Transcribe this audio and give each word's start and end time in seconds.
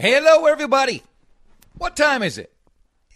Hello, 0.00 0.46
everybody. 0.46 1.02
What 1.76 1.96
time 1.96 2.22
is 2.22 2.38
it? 2.38 2.52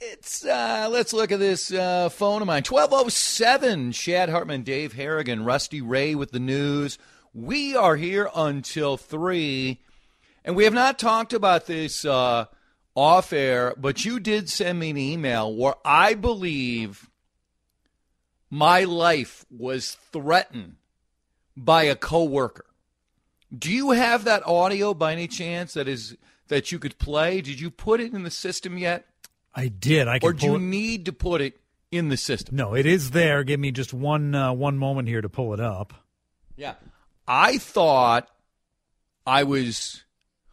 It's, 0.00 0.44
uh, 0.44 0.88
let's 0.90 1.12
look 1.12 1.30
at 1.30 1.38
this 1.38 1.72
uh, 1.72 2.08
phone 2.08 2.42
of 2.42 2.48
mine. 2.48 2.64
1207. 2.68 3.92
Chad 3.92 4.28
Hartman, 4.28 4.64
Dave 4.64 4.94
Harrigan, 4.94 5.44
Rusty 5.44 5.80
Ray 5.80 6.16
with 6.16 6.32
the 6.32 6.40
news. 6.40 6.98
We 7.32 7.76
are 7.76 7.94
here 7.94 8.28
until 8.34 8.96
3. 8.96 9.80
And 10.44 10.56
we 10.56 10.64
have 10.64 10.74
not 10.74 10.98
talked 10.98 11.32
about 11.32 11.66
this 11.66 12.04
uh, 12.04 12.46
off 12.96 13.32
air, 13.32 13.74
but 13.78 14.04
you 14.04 14.18
did 14.18 14.50
send 14.50 14.80
me 14.80 14.90
an 14.90 14.98
email 14.98 15.54
where 15.54 15.76
I 15.84 16.14
believe 16.14 17.08
my 18.50 18.82
life 18.82 19.46
was 19.56 19.96
threatened 20.10 20.74
by 21.56 21.84
a 21.84 21.94
coworker. 21.94 22.66
Do 23.56 23.70
you 23.70 23.92
have 23.92 24.24
that 24.24 24.44
audio 24.44 24.94
by 24.94 25.12
any 25.12 25.28
chance 25.28 25.74
that 25.74 25.86
is 25.86 26.16
that 26.48 26.72
you 26.72 26.78
could 26.78 26.98
play? 26.98 27.40
Did 27.40 27.60
you 27.60 27.70
put 27.70 28.00
it 28.00 28.12
in 28.12 28.22
the 28.22 28.30
system 28.30 28.78
yet? 28.78 29.06
I 29.54 29.68
did. 29.68 30.08
I 30.08 30.18
Or 30.22 30.32
do 30.32 30.46
you 30.46 30.54
it. 30.56 30.60
need 30.60 31.04
to 31.06 31.12
put 31.12 31.40
it 31.40 31.60
in 31.90 32.08
the 32.08 32.16
system? 32.16 32.56
No, 32.56 32.74
it 32.74 32.86
is 32.86 33.10
there. 33.10 33.44
Give 33.44 33.60
me 33.60 33.70
just 33.70 33.92
one 33.92 34.34
uh, 34.34 34.52
one 34.52 34.78
moment 34.78 35.08
here 35.08 35.20
to 35.20 35.28
pull 35.28 35.52
it 35.54 35.60
up. 35.60 35.92
Yeah. 36.56 36.74
I 37.28 37.58
thought 37.58 38.28
I 39.26 39.44
was, 39.44 40.02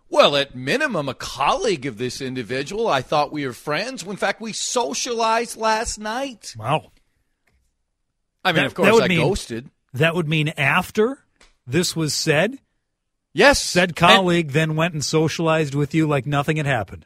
well, 0.09 0.35
at 0.35 0.53
minimum, 0.55 1.09
a 1.09 1.13
colleague 1.13 1.85
of 1.85 1.97
this 1.97 2.21
individual. 2.21 2.87
I 2.87 3.01
thought 3.01 3.31
we 3.31 3.45
were 3.45 3.53
friends. 3.53 4.03
In 4.03 4.15
fact, 4.17 4.39
we 4.41 4.53
socialized 4.53 5.57
last 5.57 5.97
night. 5.97 6.53
Wow. 6.57 6.91
I 8.43 8.51
mean, 8.51 8.57
That- 8.57 8.65
of 8.67 8.73
course, 8.75 9.01
I 9.01 9.07
mean- 9.07 9.19
ghosted. 9.19 9.69
That 9.93 10.13
would 10.13 10.27
mean 10.29 10.49
after 10.49 11.23
this 11.65 11.95
was 11.95 12.13
said, 12.13 12.59
Yes. 13.33 13.61
said 13.61 13.89
and- 13.89 13.95
colleague 13.95 14.51
then 14.51 14.75
went 14.75 14.93
and 14.93 15.03
socialized 15.03 15.75
with 15.75 15.93
you 15.93 16.07
like 16.07 16.25
nothing 16.25 16.57
had 16.57 16.65
happened. 16.65 17.05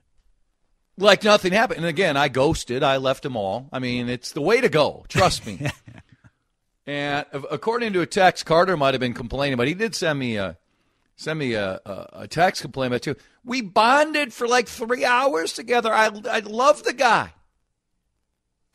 like 0.98 1.24
nothing 1.24 1.54
happened. 1.54 1.80
And 1.80 1.88
again, 1.88 2.16
I 2.18 2.28
ghosted. 2.30 2.84
I 2.84 2.98
left 2.98 3.24
them 3.24 3.36
all. 3.36 3.68
I 3.74 3.80
mean, 3.80 4.10
it's 4.10 4.32
the 4.32 4.42
way 4.42 4.62
to 4.62 4.70
go. 4.70 5.06
Trust 5.10 5.46
me. 5.46 5.60
and 6.88 7.26
according 7.52 7.94
to 7.94 8.02
a 8.02 8.06
text, 8.06 8.46
Carter 8.46 8.78
might 8.78 8.94
have 8.94 9.02
been 9.02 9.14
complaining, 9.14 9.58
but 9.58 9.68
he 9.68 9.74
did 9.74 9.96
send 9.96 10.20
me 10.20 10.38
a 10.38 10.58
send 11.16 11.40
me 11.40 11.54
a, 11.54 11.80
a, 11.86 12.10
a 12.14 12.28
text 12.28 12.62
complaining 12.62 12.94
about 12.94 13.02
too. 13.02 13.16
We 13.46 13.62
bonded 13.62 14.34
for 14.34 14.48
like 14.48 14.68
three 14.68 15.04
hours 15.06 15.54
together. 15.54 15.94
I 15.94 16.10
I 16.30 16.40
love 16.40 16.84
the 16.84 16.94
guy. 16.94 17.34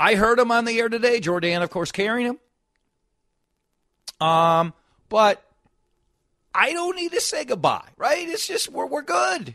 I 0.00 0.14
heard 0.14 0.38
him 0.38 0.52
on 0.52 0.64
the 0.64 0.78
air 0.78 0.88
today. 0.88 1.19
Jordan, 1.20 1.62
of 1.62 1.70
course, 1.70 1.91
carrying 1.91 2.26
him. 2.26 2.38
Um, 4.26 4.72
but 5.08 5.42
I 6.60 6.72
don't 6.72 6.96
need 6.96 7.12
to 7.12 7.20
say 7.20 7.44
goodbye, 7.44 7.88
right? 7.96 8.28
It's 8.28 8.46
just 8.46 8.68
we're 8.68 8.86
we're 8.86 9.02
good. 9.02 9.54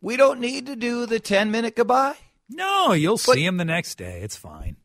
We 0.00 0.16
don't 0.16 0.40
need 0.40 0.66
to 0.66 0.74
do 0.74 1.06
the 1.06 1.20
10 1.20 1.52
minute 1.52 1.76
goodbye. 1.76 2.16
No, 2.50 2.92
you'll 2.92 3.14
But- 3.24 3.34
see 3.34 3.44
him 3.46 3.56
the 3.58 3.64
next 3.64 3.94
day. 3.96 4.20
It's 4.22 4.36
fine. 4.36 4.76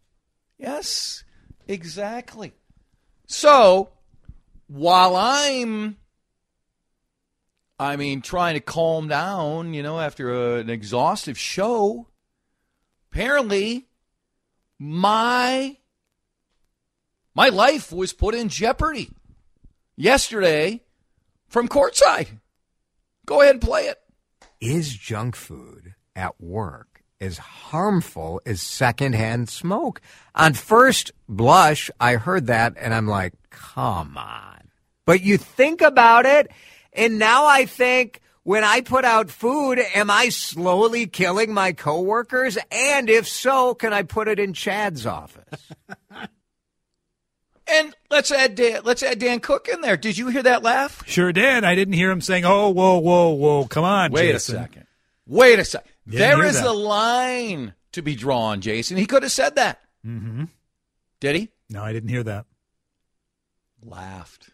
Yes, 0.59 1.23
exactly. 1.67 2.53
So 3.25 3.89
while 4.67 5.16
I'm, 5.16 5.97
I 7.80 7.95
mean, 7.95 8.22
trying 8.22 8.53
to 8.53 8.59
calm 8.59 9.08
down, 9.08 9.73
you 9.73 9.81
know, 9.81 10.00
after 10.00 10.31
a, 10.31 10.59
an 10.59 10.69
exhaustive 10.69 11.38
show, 11.38 12.08
apparently 13.11 13.88
my 14.78 15.78
my 17.33 17.50
life 17.50 17.91
was 17.91 18.13
put 18.13 18.35
in 18.35 18.50
jeopardy 18.50 19.09
yesterday 19.95 20.81
from 21.48 21.67
courtside. 21.67 22.28
Go 23.26 23.42
ahead 23.42 23.56
and 23.56 23.62
play 23.62 23.84
it. 23.84 23.98
Is 24.59 24.95
junk 24.95 25.36
food 25.36 25.94
at 26.16 26.40
work 26.42 27.03
as 27.20 27.38
harmful 27.38 28.42
as 28.45 28.62
secondhand 28.62 29.50
smoke? 29.50 30.02
On 30.36 30.53
first 30.53 31.12
blush, 31.28 31.92
I 32.00 32.16
heard 32.16 32.48
that 32.48 32.73
and 32.80 32.94
I'm 32.94 33.08
like, 33.08 33.34
come 33.50 34.18
on. 34.18 34.69
But 35.06 35.22
you 35.22 35.38
think 35.38 35.81
about 35.81 36.25
it, 36.25 36.52
and 36.91 37.18
now 37.18 37.46
I 37.46 37.66
think 37.66 38.19
when 38.44 38.64
I 38.64 38.81
put 38.81 39.06
out 39.06 39.29
food, 39.29 39.79
am 39.94 40.09
I 40.09 40.29
slowly 40.29 41.06
killing 41.08 41.53
my 41.53 41.74
coworkers? 41.74 42.58
And 42.72 43.09
if 43.09 43.28
so, 43.28 43.74
can 43.74 43.94
I 43.94 44.03
put 44.03 44.28
it 44.28 44.40
in 44.40 44.53
Chad's 44.53 45.06
office? 45.06 45.72
And 47.69 47.95
let's 48.09 48.31
add 48.31 48.55
Dan, 48.55 48.81
let's 48.85 49.03
add 49.03 49.19
Dan 49.19 49.39
Cook 49.41 49.67
in 49.67 49.81
there. 49.81 49.97
Did 49.97 50.17
you 50.17 50.28
hear 50.29 50.44
that 50.44 50.63
laugh? 50.63 51.03
Sure 51.05 51.33
did. 51.33 51.63
I 51.63 51.75
didn't 51.75 51.95
hear 51.95 52.09
him 52.11 52.22
saying, 52.22 52.45
"Oh, 52.45 52.69
whoa, 52.69 52.97
whoa, 53.00 53.29
whoa, 53.31 53.66
come 53.67 53.83
on, 53.83 54.11
Wait 54.11 54.31
Jason." 54.31 54.55
a 54.55 54.59
second. 54.59 54.88
Wait 55.25 55.59
a 55.59 55.66
second. 55.66 55.91
Didn't 56.07 56.19
There 56.19 56.35
hear 56.38 56.45
is 56.45 56.55
that. 56.55 56.66
a 56.67 56.72
line 56.72 57.73
to 57.91 58.01
be 58.01 58.16
drawn, 58.16 58.61
Jason. 58.61 58.95
He 58.95 59.05
could 59.05 59.23
have 59.23 59.31
said 59.31 59.55
that. 59.55 59.81
Mm-hmm. 60.05 60.45
Did 61.19 61.35
he? 61.35 61.50
No, 61.69 61.83
I 61.83 61.91
didn't 61.91 62.09
hear 62.09 62.23
that. 62.23 62.45
Laughed. 63.84 64.49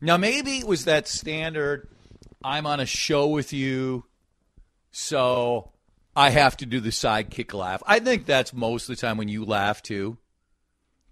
Now 0.00 0.16
maybe 0.16 0.58
it 0.58 0.66
was 0.66 0.86
that 0.86 1.06
standard. 1.06 1.88
I'm 2.42 2.66
on 2.66 2.80
a 2.80 2.86
show 2.86 3.28
with 3.28 3.52
you, 3.52 4.04
so 4.90 5.70
I 6.16 6.30
have 6.30 6.56
to 6.56 6.66
do 6.66 6.80
the 6.80 6.90
sidekick 6.90 7.54
laugh. 7.54 7.82
I 7.86 8.00
think 8.00 8.26
that's 8.26 8.52
most 8.52 8.88
of 8.88 8.96
the 8.96 9.00
time 9.00 9.16
when 9.16 9.28
you 9.28 9.44
laugh 9.44 9.80
too. 9.82 10.18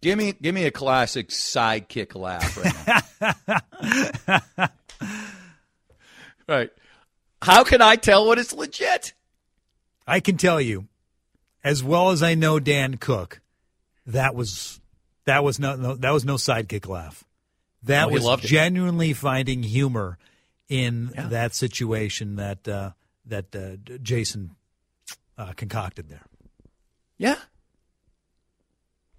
Give 0.02 0.16
me, 0.16 0.32
give 0.32 0.54
me 0.54 0.64
a 0.64 0.70
classic 0.70 1.28
sidekick 1.28 2.14
laugh 2.14 2.56
right 2.56 3.02
now. 4.58 4.68
right. 6.48 6.70
How 7.42 7.64
can 7.64 7.80
I 7.82 7.96
tell 7.96 8.26
when 8.28 8.38
it's 8.38 8.52
legit? 8.52 9.12
I 10.06 10.20
can 10.20 10.36
tell 10.36 10.60
you, 10.60 10.86
as 11.64 11.82
well 11.84 12.10
as 12.10 12.22
I 12.22 12.34
know 12.34 12.58
Dan 12.58 12.96
Cook, 12.96 13.40
that 14.06 14.34
was 14.34 14.80
that 15.26 15.44
was 15.44 15.58
no, 15.58 15.76
no 15.76 15.94
that 15.96 16.10
was 16.10 16.24
no 16.24 16.34
sidekick 16.34 16.88
laugh. 16.88 17.24
That 17.82 18.08
Oh, 18.08 18.12
was 18.12 18.24
loved 18.24 18.44
it. 18.44 18.48
genuinely 18.48 19.12
finding 19.12 19.62
humor 19.62 20.18
in 20.68 21.12
Yeah. 21.14 21.28
that 21.28 21.54
situation 21.54 22.36
that 22.36 22.66
uh, 22.66 22.90
that 23.26 23.54
uh, 23.54 23.76
Jason 24.02 24.56
uh, 25.38 25.52
concocted 25.54 26.08
there. 26.08 26.22
Yeah. 27.18 27.36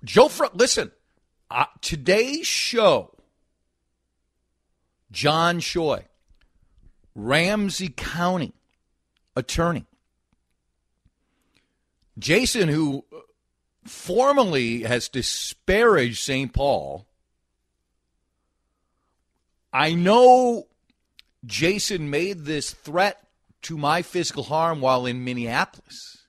Joe, 0.03 0.27
Fr- 0.27 0.45
listen, 0.53 0.91
uh, 1.49 1.65
today's 1.81 2.47
show, 2.47 3.15
John 5.11 5.59
Choi, 5.59 6.05
Ramsey 7.13 7.89
County 7.89 8.53
attorney, 9.35 9.85
Jason, 12.17 12.67
who 12.69 13.05
formally 13.85 14.83
has 14.83 15.09
disparaged 15.09 16.19
St. 16.19 16.53
Paul. 16.53 17.07
I 19.73 19.93
know 19.93 20.67
Jason 21.45 22.09
made 22.09 22.45
this 22.45 22.71
threat 22.71 23.27
to 23.63 23.77
my 23.77 24.01
physical 24.01 24.43
harm 24.43 24.81
while 24.81 25.05
in 25.05 25.23
Minneapolis. 25.23 26.27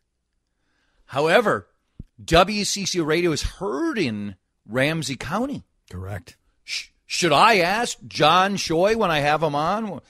However, 1.06 1.66
WCCO 2.24 3.04
Radio 3.04 3.32
is 3.32 3.42
heard 3.42 3.98
in 3.98 4.36
Ramsey 4.66 5.16
County. 5.16 5.64
Correct. 5.90 6.36
Sh- 6.64 6.88
should 7.06 7.32
I 7.32 7.58
ask 7.58 7.98
John 8.06 8.56
Choi 8.56 8.96
when 8.96 9.10
I 9.10 9.20
have 9.20 9.42
him 9.42 9.54
on? 9.54 10.00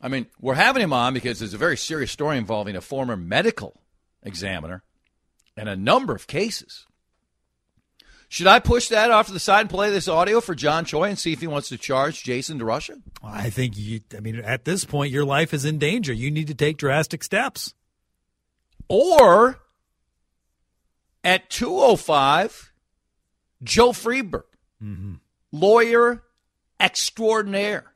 I 0.00 0.08
mean, 0.08 0.26
we're 0.40 0.54
having 0.54 0.82
him 0.82 0.92
on 0.92 1.14
because 1.14 1.38
there's 1.38 1.54
a 1.54 1.58
very 1.58 1.76
serious 1.76 2.10
story 2.10 2.38
involving 2.38 2.76
a 2.76 2.80
former 2.80 3.16
medical 3.16 3.80
examiner 4.22 4.82
and 5.56 5.68
a 5.68 5.76
number 5.76 6.14
of 6.14 6.26
cases. 6.26 6.86
Should 8.30 8.46
I 8.46 8.58
push 8.58 8.88
that 8.88 9.10
off 9.10 9.26
to 9.28 9.32
the 9.32 9.40
side 9.40 9.62
and 9.62 9.70
play 9.70 9.90
this 9.90 10.06
audio 10.06 10.42
for 10.42 10.54
John 10.54 10.84
Choi 10.84 11.08
and 11.08 11.18
see 11.18 11.32
if 11.32 11.40
he 11.40 11.46
wants 11.46 11.70
to 11.70 11.78
charge 11.78 12.22
Jason 12.22 12.60
DeRusha? 12.60 13.00
I 13.24 13.48
think 13.48 13.76
you. 13.78 14.00
I 14.14 14.20
mean, 14.20 14.36
at 14.36 14.66
this 14.66 14.84
point, 14.84 15.12
your 15.12 15.24
life 15.24 15.54
is 15.54 15.64
in 15.64 15.78
danger. 15.78 16.12
You 16.12 16.30
need 16.30 16.48
to 16.48 16.54
take 16.54 16.76
drastic 16.76 17.24
steps. 17.24 17.72
Or 18.86 19.60
at 21.24 21.50
205, 21.50 22.72
Joe 23.62 23.90
Freeberg, 23.90 24.44
mm-hmm. 24.82 25.14
lawyer 25.52 26.22
extraordinaire, 26.80 27.92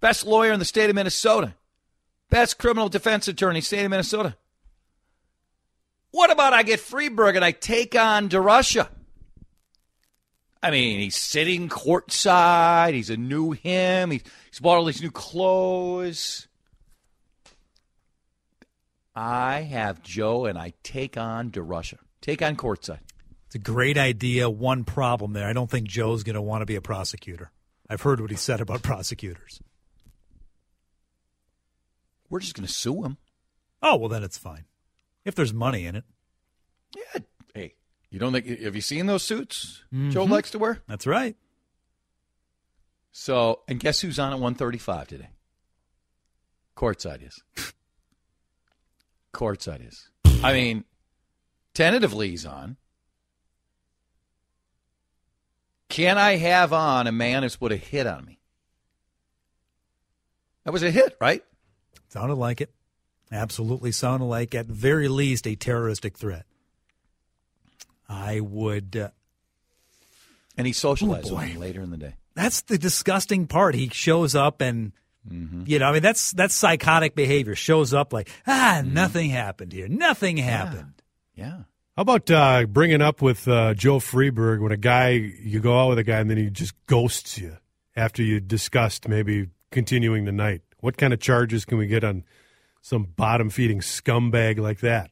best 0.00 0.26
lawyer 0.26 0.52
in 0.52 0.58
the 0.58 0.64
state 0.64 0.90
of 0.90 0.96
Minnesota, 0.96 1.54
best 2.30 2.58
criminal 2.58 2.88
defense 2.88 3.28
attorney, 3.28 3.60
state 3.60 3.84
of 3.84 3.90
Minnesota. 3.90 4.36
What 6.10 6.30
about 6.30 6.52
I 6.52 6.62
get 6.62 6.80
Freeberg 6.80 7.36
and 7.36 7.44
I 7.44 7.52
take 7.52 7.94
on 7.94 8.28
DeRusha? 8.28 8.88
I 10.62 10.70
mean, 10.70 10.98
he's 10.98 11.16
sitting 11.16 11.68
courtside. 11.68 12.94
He's 12.94 13.10
a 13.10 13.16
new 13.16 13.52
him. 13.52 14.10
He's, 14.10 14.22
he's 14.50 14.60
bought 14.60 14.78
all 14.78 14.84
these 14.84 15.02
new 15.02 15.10
clothes. 15.10 16.48
I 19.14 19.60
have 19.62 20.02
Joe 20.02 20.46
and 20.46 20.58
I 20.58 20.74
take 20.82 21.16
on 21.16 21.50
DeRusha. 21.50 21.98
Take 22.20 22.42
on 22.42 22.56
courtside. 22.56 23.00
It's 23.46 23.54
a 23.54 23.58
great 23.58 23.96
idea. 23.96 24.50
One 24.50 24.84
problem 24.84 25.32
there. 25.32 25.48
I 25.48 25.52
don't 25.52 25.70
think 25.70 25.88
Joe's 25.88 26.22
going 26.22 26.34
to 26.34 26.42
want 26.42 26.62
to 26.62 26.66
be 26.66 26.76
a 26.76 26.82
prosecutor. 26.82 27.50
I've 27.88 28.02
heard 28.02 28.20
what 28.20 28.30
he 28.30 28.36
said 28.36 28.60
about 28.60 28.82
prosecutors. 28.82 29.60
We're 32.28 32.40
just 32.40 32.54
going 32.54 32.66
to 32.66 32.72
sue 32.72 33.04
him. 33.04 33.16
Oh 33.82 33.96
well, 33.96 34.08
then 34.08 34.22
it's 34.22 34.36
fine. 34.36 34.64
If 35.24 35.34
there's 35.34 35.54
money 35.54 35.86
in 35.86 35.96
it, 35.96 36.04
Yeah. 36.94 37.20
Hey, 37.54 37.74
you 38.10 38.18
don't 38.18 38.32
think? 38.32 38.46
Have 38.60 38.74
you 38.74 38.80
seen 38.80 39.06
those 39.06 39.22
suits 39.22 39.82
Joe 39.92 40.24
mm-hmm. 40.24 40.32
likes 40.32 40.50
to 40.50 40.58
wear? 40.58 40.82
that's 40.86 41.06
right. 41.06 41.36
So, 43.12 43.62
and 43.66 43.80
guess 43.80 44.00
who's 44.00 44.18
on 44.18 44.32
at 44.32 44.38
135 44.38 45.08
today? 45.08 45.28
Courtside 46.76 47.26
is. 47.26 47.42
Courtside 49.34 49.88
is. 49.88 50.10
I 50.44 50.52
mean, 50.52 50.84
tentatively 51.78 52.30
he's 52.30 52.44
on. 52.44 52.76
Can 55.88 56.18
I 56.18 56.36
have 56.36 56.72
on 56.72 57.06
a 57.06 57.12
man 57.12 57.42
who's 57.42 57.56
put 57.56 57.72
a 57.72 57.76
hit 57.76 58.06
on 58.06 58.24
me? 58.24 58.38
That 60.64 60.72
was 60.72 60.82
a 60.82 60.90
hit, 60.90 61.16
right? 61.20 61.42
Sounded 62.08 62.34
like 62.34 62.60
it. 62.60 62.70
Absolutely 63.32 63.92
sounded 63.92 64.26
like, 64.26 64.54
at 64.54 64.66
very 64.66 65.08
least, 65.08 65.46
a 65.46 65.54
terroristic 65.54 66.18
threat. 66.18 66.44
I 68.08 68.40
would. 68.40 68.96
Uh, 68.96 69.08
And 70.56 70.66
he 70.66 70.72
socialized 70.72 71.30
Oh, 71.30 71.36
with 71.36 71.44
him 71.44 71.60
later 71.60 71.80
in 71.82 71.90
the 71.90 71.96
day. 71.96 72.14
that's 72.34 72.62
the 72.62 72.78
disgusting 72.78 73.46
part. 73.46 73.74
He 73.74 73.88
shows 73.90 74.34
up 74.34 74.60
and, 74.60 74.92
you 75.30 75.78
know, 75.78 75.86
I 75.86 75.92
mean, 75.92 76.02
that's 76.02 76.32
that's 76.32 76.54
psychotic 76.54 77.14
behavior. 77.14 77.54
Shows 77.54 77.92
up 77.94 78.12
like, 78.12 78.30
ah, 78.46 78.82
nothing 78.84 79.30
happened 79.30 79.72
here. 79.72 79.88
Nothing 79.88 80.36
happened. 80.38 80.94
Yeah. 81.34 81.62
How 81.98 82.02
about 82.02 82.30
uh, 82.30 82.64
bringing 82.66 83.02
up 83.02 83.20
with 83.20 83.48
uh, 83.48 83.74
Joe 83.74 83.98
Freeberg 83.98 84.60
when 84.60 84.70
a 84.70 84.76
guy 84.76 85.08
you 85.08 85.58
go 85.58 85.80
out 85.80 85.88
with 85.88 85.98
a 85.98 86.04
guy 86.04 86.20
and 86.20 86.30
then 86.30 86.36
he 86.36 86.48
just 86.48 86.74
ghosts 86.86 87.36
you 87.38 87.56
after 87.96 88.22
you 88.22 88.38
discussed 88.38 89.08
maybe 89.08 89.48
continuing 89.72 90.24
the 90.24 90.30
night? 90.30 90.62
What 90.78 90.96
kind 90.96 91.12
of 91.12 91.18
charges 91.18 91.64
can 91.64 91.76
we 91.76 91.88
get 91.88 92.04
on 92.04 92.22
some 92.82 93.02
bottom 93.02 93.50
feeding 93.50 93.80
scumbag 93.80 94.60
like 94.60 94.78
that? 94.78 95.10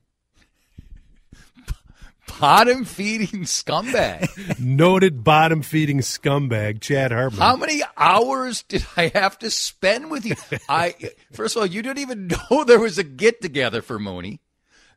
Bottom 2.40 2.84
feeding 2.84 3.42
scumbag. 3.42 4.60
Noted 4.60 5.24
bottom 5.24 5.62
feeding 5.62 5.98
scumbag 5.98 6.80
Chad 6.80 7.10
Hartman. 7.10 7.40
How 7.40 7.56
many 7.56 7.82
hours 7.96 8.62
did 8.62 8.86
I 8.96 9.10
have 9.12 9.40
to 9.40 9.50
spend 9.50 10.08
with 10.08 10.24
you? 10.24 10.36
I 10.68 10.94
first 11.32 11.56
of 11.56 11.62
all, 11.62 11.66
you 11.66 11.82
didn't 11.82 11.98
even 11.98 12.28
know 12.50 12.62
there 12.62 12.78
was 12.78 12.96
a 12.96 13.04
get 13.04 13.42
together 13.42 13.82
for 13.82 13.98
Mooney. 13.98 14.40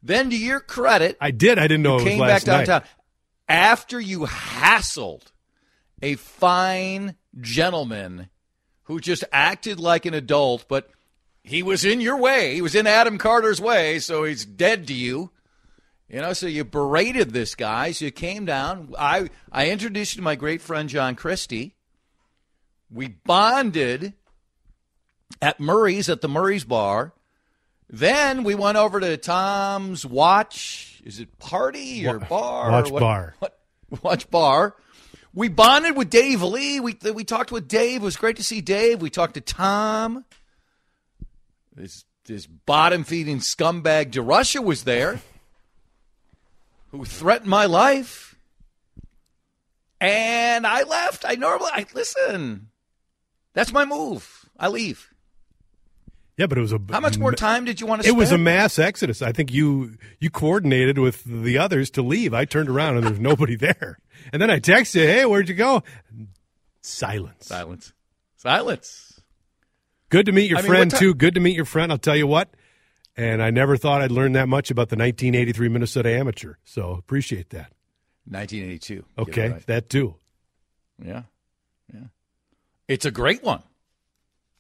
Then, 0.02 0.30
to 0.30 0.38
your 0.38 0.60
credit, 0.60 1.18
I 1.20 1.32
did. 1.32 1.60
I 1.60 1.64
didn't 1.64 1.84
know 1.84 1.96
it 1.98 2.04
was 2.04 2.04
came 2.06 2.20
back 2.20 2.30
last 2.30 2.48
night. 2.48 2.66
downtown 2.66 2.90
after 3.50 4.00
you 4.00 4.22
hassled 4.22 5.24
a 6.02 6.16
fine 6.16 7.16
gentleman 7.42 8.30
who 8.84 9.00
just 9.00 9.24
acted 9.32 9.80
like 9.80 10.06
an 10.06 10.14
adult, 10.14 10.66
but 10.70 10.90
he 11.44 11.64
was 11.64 11.84
in 11.84 12.00
your 12.00 12.18
way. 12.18 12.54
He 12.54 12.62
was 12.62 12.76
in 12.76 12.88
Adam 12.88 13.18
Carter's 13.18 13.60
way, 13.60 14.00
so 14.00 14.24
he's 14.24 14.46
dead 14.46 14.88
to 14.88 14.94
you. 14.94 15.32
You 16.08 16.22
know, 16.22 16.34
so 16.34 16.48
you 16.48 16.64
berated 16.64 17.32
this 17.32 17.54
guy. 17.54 17.92
So 17.92 18.06
you 18.06 18.12
came 18.12 18.46
down. 18.46 18.94
I 18.98 19.30
I 19.52 19.70
introduced 19.70 20.16
you 20.16 20.20
to 20.20 20.24
my 20.24 20.36
great 20.36 20.62
friend 20.62 20.90
John 20.90 21.16
Christie. 21.16 21.76
We 22.90 23.10
bonded 23.10 24.14
at 25.42 25.60
Murray's 25.60 26.10
at 26.10 26.22
the 26.22 26.30
Murray's 26.30 26.64
bar. 26.64 27.14
Then 27.90 28.44
we 28.44 28.54
went 28.56 28.78
over 28.78 29.00
to 29.00 29.18
Tom's 29.18 30.06
Watch. 30.06 31.02
Is 31.04 31.20
it 31.20 31.40
party 31.40 32.08
or 32.08 32.20
bar? 32.20 32.70
or 32.70 32.72
Watch 32.72 32.92
what- 32.92 33.00
bar. 33.00 33.36
What, 33.90 34.04
watch 34.04 34.30
bar. 34.30 34.76
We 35.34 35.48
bonded 35.48 35.98
with 35.98 36.12
Dave 36.12 36.44
Lee. 36.44 36.80
We 36.80 36.96
we 37.14 37.24
talked 37.24 37.52
with 37.52 37.68
Dave. 37.68 38.02
It 38.02 38.06
was 38.06 38.18
great 38.18 38.36
to 38.38 38.44
see 38.44 38.62
Dave. 38.62 39.02
We 39.02 39.10
talked 39.10 39.34
to 39.34 39.42
Tom. 39.42 40.26
This 41.76 42.06
this 42.26 42.46
bottom 42.46 43.04
feeding 43.04 43.40
scumbag 43.40 44.12
DeRusha 44.12 44.64
was 44.64 44.84
there, 44.84 45.22
who 46.92 47.04
threatened 47.06 47.50
my 47.50 47.66
life. 47.66 48.36
And 50.00 50.68
I 50.68 50.84
left. 50.84 51.26
I 51.28 51.34
normally 51.36 51.72
I 51.74 51.86
listen. 51.96 52.70
That's 53.54 53.74
my 53.74 53.86
move. 53.86 54.48
I 54.60 54.68
leave. 54.68 55.09
Yeah, 56.40 56.48
but 56.48 56.58
it 56.58 56.62
was 56.62 56.72
a. 56.72 56.80
How 56.90 57.02
much 57.02 57.18
more 57.18 57.34
time 57.34 57.66
did 57.66 57.82
you 57.82 57.86
want 57.86 58.02
to 58.02 58.08
It 58.08 58.12
spend? 58.12 58.18
was 58.18 58.32
a 58.32 58.38
mass 58.38 58.80
exodus. 58.80 59.22
I 59.22 59.34
think 59.34 59.52
you 59.52 59.98
you 60.22 60.30
coordinated 60.30 60.98
with 60.98 61.26
the 61.26 61.58
others 61.58 61.90
to 61.92 62.02
leave. 62.02 62.34
I 62.34 62.46
turned 62.46 62.70
around 62.70 62.96
and 62.96 63.06
there's 63.06 63.20
nobody 63.20 63.56
there. 63.58 64.00
And 64.32 64.42
then 64.42 64.50
I 64.50 64.60
texted, 64.62 65.06
"Hey, 65.06 65.26
where'd 65.26 65.50
you 65.50 65.56
go?" 65.56 65.84
Silence. 66.82 67.46
silence. 67.48 67.92
Silence. 68.38 69.22
Good 70.10 70.26
to 70.28 70.32
meet 70.32 70.50
your 70.50 70.60
I 70.60 70.62
friend 70.62 70.92
what 70.94 71.00
ti- 71.00 71.06
too. 71.08 71.14
Good 71.14 71.34
to 71.34 71.42
meet 71.42 71.58
your 71.58 71.66
friend. 71.66 71.92
I'll 71.92 71.98
tell 71.98 72.16
you 72.16 72.26
what. 72.26 72.50
And 73.18 73.44
I 73.44 73.50
never 73.50 73.76
thought 73.76 74.02
I'd 74.02 74.12
learn 74.12 74.32
that 74.32 74.48
much 74.48 74.72
about 74.72 74.88
the 74.88 74.96
1983 74.96 75.68
Minnesota 75.68 76.10
Amateur. 76.10 76.54
So 76.64 76.92
appreciate 76.94 77.50
that. 77.50 77.74
1982. 78.30 79.04
Okay, 79.18 79.50
right. 79.50 79.68
that 79.68 79.90
too. 79.90 80.16
Yeah. 81.04 81.24
Yeah. 81.94 82.06
It's 82.88 83.04
a 83.06 83.12
great 83.12 83.44
one. 83.44 83.62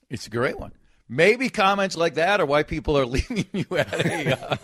It's 0.09 0.27
a 0.27 0.29
great 0.29 0.59
one. 0.59 0.73
Maybe 1.09 1.49
comments 1.49 1.97
like 1.97 2.13
that 2.13 2.39
are 2.39 2.45
why 2.45 2.61
people 2.61 2.95
are 2.95 3.05
leaving 3.07 3.45
you 3.51 3.65
at 3.75 3.93
a 3.93 4.39
uh, 4.39 4.57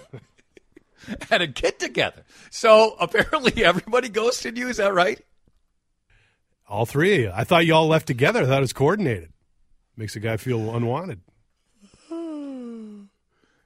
at 1.32 1.42
a 1.42 1.48
get 1.48 1.80
together. 1.80 2.24
So 2.52 2.96
apparently 3.00 3.66
everybody 3.66 4.10
ghosted 4.10 4.58
you. 4.58 4.70
Is 4.70 4.78
that 4.78 4.94
right? 4.94 5.20
All 6.70 6.86
three 6.86 7.16
of 7.16 7.20
you. 7.22 7.32
I 7.34 7.44
thought 7.44 7.66
you 7.66 7.74
all 7.74 7.88
left 7.88 8.08
together. 8.08 8.44
I 8.44 8.46
thought 8.46 8.58
it 8.60 8.62
was 8.62 8.74
coordinated. 8.74 9.34
Makes 9.98 10.16
a 10.16 10.20
guy 10.20 10.38
feel 10.38 10.74
unwanted. 10.76 11.22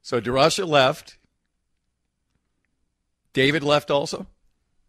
So 0.01 0.19
DeRusha 0.19 0.67
left. 0.67 1.19
David 3.33 3.63
left 3.63 3.91
also. 3.91 4.25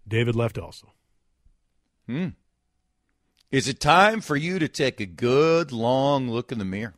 David 0.08 0.34
left 0.34 0.56
also. 0.56 0.94
Hmm. 2.06 2.28
Is 3.50 3.68
it 3.68 3.80
time 3.80 4.22
for 4.22 4.34
you 4.34 4.58
to 4.58 4.66
take 4.66 4.98
a 4.98 5.04
good 5.04 5.72
long 5.72 6.30
look 6.30 6.52
in 6.52 6.58
the 6.58 6.64
mirror 6.64 6.94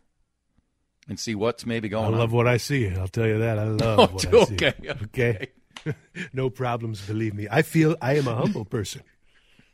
and 1.08 1.18
see 1.18 1.34
what's 1.34 1.66
maybe 1.66 1.88
going 1.88 2.06
on. 2.06 2.14
I 2.14 2.18
love 2.18 2.30
on? 2.32 2.36
what 2.36 2.48
I 2.48 2.56
see. 2.58 2.88
I'll 2.88 3.08
tell 3.08 3.26
you 3.26 3.38
that. 3.38 3.58
I 3.58 3.64
love 3.64 3.98
Oh, 3.98 4.06
what 4.14 4.26
I 4.26 4.44
see. 4.44 4.54
okay, 4.54 4.74
Okay. 5.04 5.46
no 6.32 6.48
problems, 6.50 7.00
believe 7.06 7.34
me. 7.34 7.48
I 7.50 7.62
feel 7.62 7.96
I 8.00 8.16
am 8.16 8.28
a 8.28 8.34
humble 8.34 8.64
person. 8.64 9.02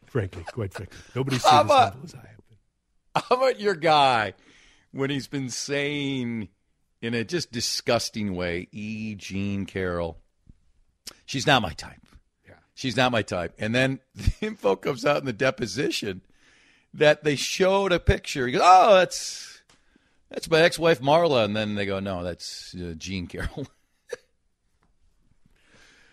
frankly, 0.07 0.43
quite 0.53 0.73
frankly. 0.73 0.97
Nobody's 1.15 1.43
seen 1.43 1.51
How 1.53 1.65
as 1.65 1.71
humble 1.71 2.05
as 2.05 2.15
I 2.15 2.19
have 2.19 2.27
been. 2.37 3.23
How 3.29 3.37
about 3.37 3.61
your 3.61 3.75
guy 3.75 4.33
when 4.93 5.11
he's 5.11 5.29
been 5.29 5.51
saying 5.51 6.49
in 7.03 7.15
a 7.15 7.25
just 7.25 7.53
disgusting 7.53 8.35
way, 8.35 8.69
E. 8.73 9.15
Jean 9.17 9.67
Carroll, 9.67 10.19
she's 11.27 11.47
not 11.47 11.61
my 11.63 11.73
type. 11.75 12.01
Yeah. 12.47 12.55
She's 12.75 12.97
not 12.97 13.13
my 13.13 13.23
type. 13.23 13.55
And 13.59 13.75
then 13.75 14.01
the 14.15 14.33
info 14.41 14.77
comes 14.77 15.05
out 15.05 15.19
in 15.19 15.27
the 15.27 15.33
deposition 15.35 16.23
that 16.95 17.23
they 17.23 17.37
showed 17.37 17.93
a 17.93 18.01
picture. 18.01 18.47
He 18.47 18.53
goes, 18.55 18.63
oh, 18.65 18.95
that's 18.97 19.58
that's 20.31 20.49
my 20.51 20.61
ex-wife 20.61 21.01
Marla. 21.01 21.45
And 21.45 21.57
then 21.57 21.75
they 21.75 21.87
go, 21.87 22.01
no, 22.01 22.23
that's 22.23 22.75
uh, 22.75 22.95
Jean 22.97 23.27
Carroll. 23.27 23.67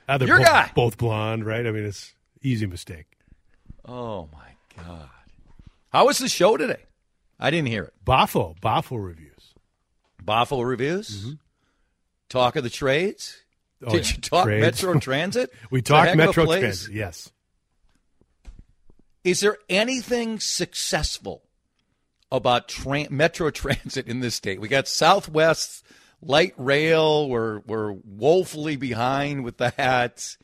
Ah, 0.08 0.20
they're 0.20 0.28
Your 0.28 0.38
both, 0.38 0.46
guy. 0.46 0.72
both 0.76 0.98
blonde, 1.00 1.46
right? 1.48 1.66
I 1.66 1.72
mean, 1.72 1.84
it's 1.84 2.14
easy 2.44 2.68
mistake. 2.68 3.08
oh 3.86 4.30
my 4.32 4.84
God! 4.84 5.10
How 5.90 6.06
was 6.06 6.20
the 6.20 6.30
show 6.30 6.58
today? 6.58 6.84
I 7.40 7.50
didn't 7.50 7.70
hear 7.70 7.86
it. 7.86 7.94
Boffo, 8.06 8.56
Boffo 8.60 9.04
reviews. 9.04 9.56
Boffo 10.24 10.64
reviews. 10.64 11.34
Talk 12.30 12.56
of 12.56 12.64
the 12.64 12.70
trades. 12.70 13.36
Oh, 13.84 13.92
Did 13.94 14.08
yeah. 14.08 14.16
you 14.16 14.22
talk 14.22 14.46
Trades. 14.46 14.62
Metro 14.84 15.00
Transit? 15.00 15.52
We 15.72 15.80
It's 15.80 15.90
a 15.90 15.96
heck 15.98 16.06
talked 16.10 16.18
Metro. 16.18 16.46
Transit. 16.46 16.94
Yes. 16.94 17.32
Is 19.24 19.40
there 19.40 19.58
anything 19.70 20.40
successful 20.40 21.42
about 22.32 22.68
tran- 22.68 23.12
Metro 23.12 23.50
Transit 23.52 24.08
in 24.08 24.20
this 24.20 24.36
state? 24.36 24.60
We 24.60 24.68
got 24.68 24.88
Southwest 24.88 25.84
Light 26.22 26.54
Rail. 26.58 27.30
We're 27.30 27.60
we're 27.60 27.94
woefully 27.94 28.76
behind 28.76 29.44
with 29.44 29.58
that. 29.58 30.38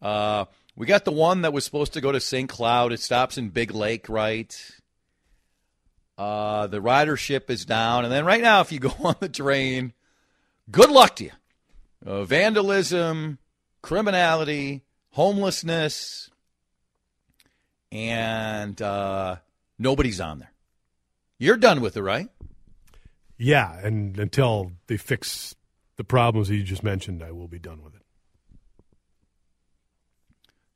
Uh, 0.00 0.46
we 0.76 0.86
got 0.86 1.04
the 1.04 1.12
one 1.12 1.42
that 1.42 1.52
was 1.52 1.64
supposed 1.64 1.92
to 1.94 2.00
go 2.00 2.12
to 2.12 2.20
St. 2.20 2.48
Cloud. 2.48 2.92
It 2.92 3.00
stops 3.00 3.38
in 3.38 3.50
Big 3.50 3.72
Lake, 3.72 4.08
right? 4.08 4.54
Uh, 6.16 6.66
the 6.66 6.80
ridership 6.80 7.50
is 7.50 7.64
down, 7.64 8.04
and 8.04 8.12
then 8.12 8.24
right 8.24 8.42
now, 8.42 8.60
if 8.60 8.70
you 8.72 8.78
go 8.78 8.94
on 9.04 9.16
the 9.20 9.28
train, 9.28 9.92
good 10.70 10.90
luck 10.90 11.16
to 11.16 11.24
you. 11.24 11.30
Uh, 12.04 12.24
vandalism, 12.24 13.38
criminality, 13.80 14.82
homelessness, 15.10 16.30
and 17.90 18.80
uh, 18.80 19.36
nobody's 19.78 20.20
on 20.20 20.40
there. 20.40 20.51
You're 21.42 21.56
done 21.56 21.80
with 21.80 21.96
it, 21.96 22.02
right? 22.02 22.28
Yeah, 23.36 23.76
and 23.84 24.16
until 24.16 24.70
they 24.86 24.96
fix 24.96 25.56
the 25.96 26.04
problems 26.04 26.46
that 26.46 26.54
you 26.54 26.62
just 26.62 26.84
mentioned, 26.84 27.20
I 27.20 27.32
will 27.32 27.48
be 27.48 27.58
done 27.58 27.82
with 27.82 27.96
it. 27.96 28.02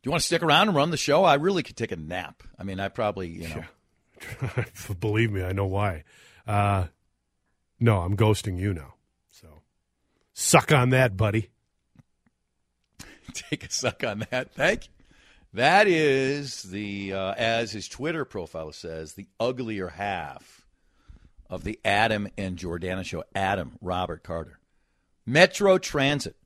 Do 0.02 0.08
you 0.08 0.10
want 0.10 0.22
to 0.22 0.26
stick 0.26 0.42
around 0.42 0.66
and 0.66 0.76
run 0.76 0.90
the 0.90 0.96
show? 0.96 1.22
I 1.22 1.34
really 1.34 1.62
could 1.62 1.76
take 1.76 1.92
a 1.92 1.96
nap. 1.96 2.42
I 2.58 2.64
mean, 2.64 2.80
I 2.80 2.88
probably, 2.88 3.28
you 3.28 3.48
know. 3.48 4.64
Believe 5.00 5.30
me, 5.30 5.44
I 5.44 5.52
know 5.52 5.66
why. 5.66 6.02
Uh, 6.48 6.86
no, 7.78 8.00
I'm 8.00 8.16
ghosting 8.16 8.58
you 8.58 8.74
now. 8.74 8.94
So 9.30 9.46
Suck 10.32 10.72
on 10.72 10.90
that, 10.90 11.16
buddy. 11.16 11.50
Take 13.34 13.64
a 13.64 13.70
suck 13.70 14.02
on 14.02 14.26
that. 14.32 14.52
Thank 14.52 14.86
you. 14.86 14.92
That 15.52 15.86
is 15.86 16.64
the, 16.64 17.12
uh, 17.12 17.34
as 17.34 17.70
his 17.70 17.86
Twitter 17.86 18.24
profile 18.24 18.72
says, 18.72 19.12
the 19.12 19.28
uglier 19.38 19.88
half 19.88 20.55
of 21.48 21.64
the 21.64 21.78
Adam 21.84 22.28
and 22.36 22.56
Jordana 22.56 23.04
show. 23.04 23.24
Adam, 23.34 23.78
Robert 23.80 24.22
Carter. 24.22 24.58
Metro 25.24 25.78
Transit. 25.78 26.36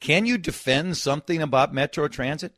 Can 0.00 0.26
you 0.26 0.38
defend 0.38 0.96
something 0.96 1.40
about 1.40 1.74
Metro 1.74 2.08
Transit? 2.08 2.54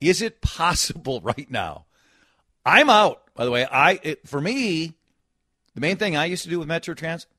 Is 0.00 0.22
it 0.22 0.40
possible 0.40 1.20
right 1.24 1.50
now? 1.50 1.86
I'm 2.64 2.90
out. 2.90 3.22
By 3.34 3.44
the 3.44 3.50
way, 3.50 3.64
I 3.64 3.98
it, 4.02 4.28
for 4.28 4.40
me, 4.40 4.94
the 5.74 5.80
main 5.80 5.96
thing 5.96 6.16
I 6.16 6.26
used 6.26 6.44
to 6.44 6.50
do 6.50 6.58
with 6.58 6.68
Metro 6.68 6.94
Transit, 6.94 7.30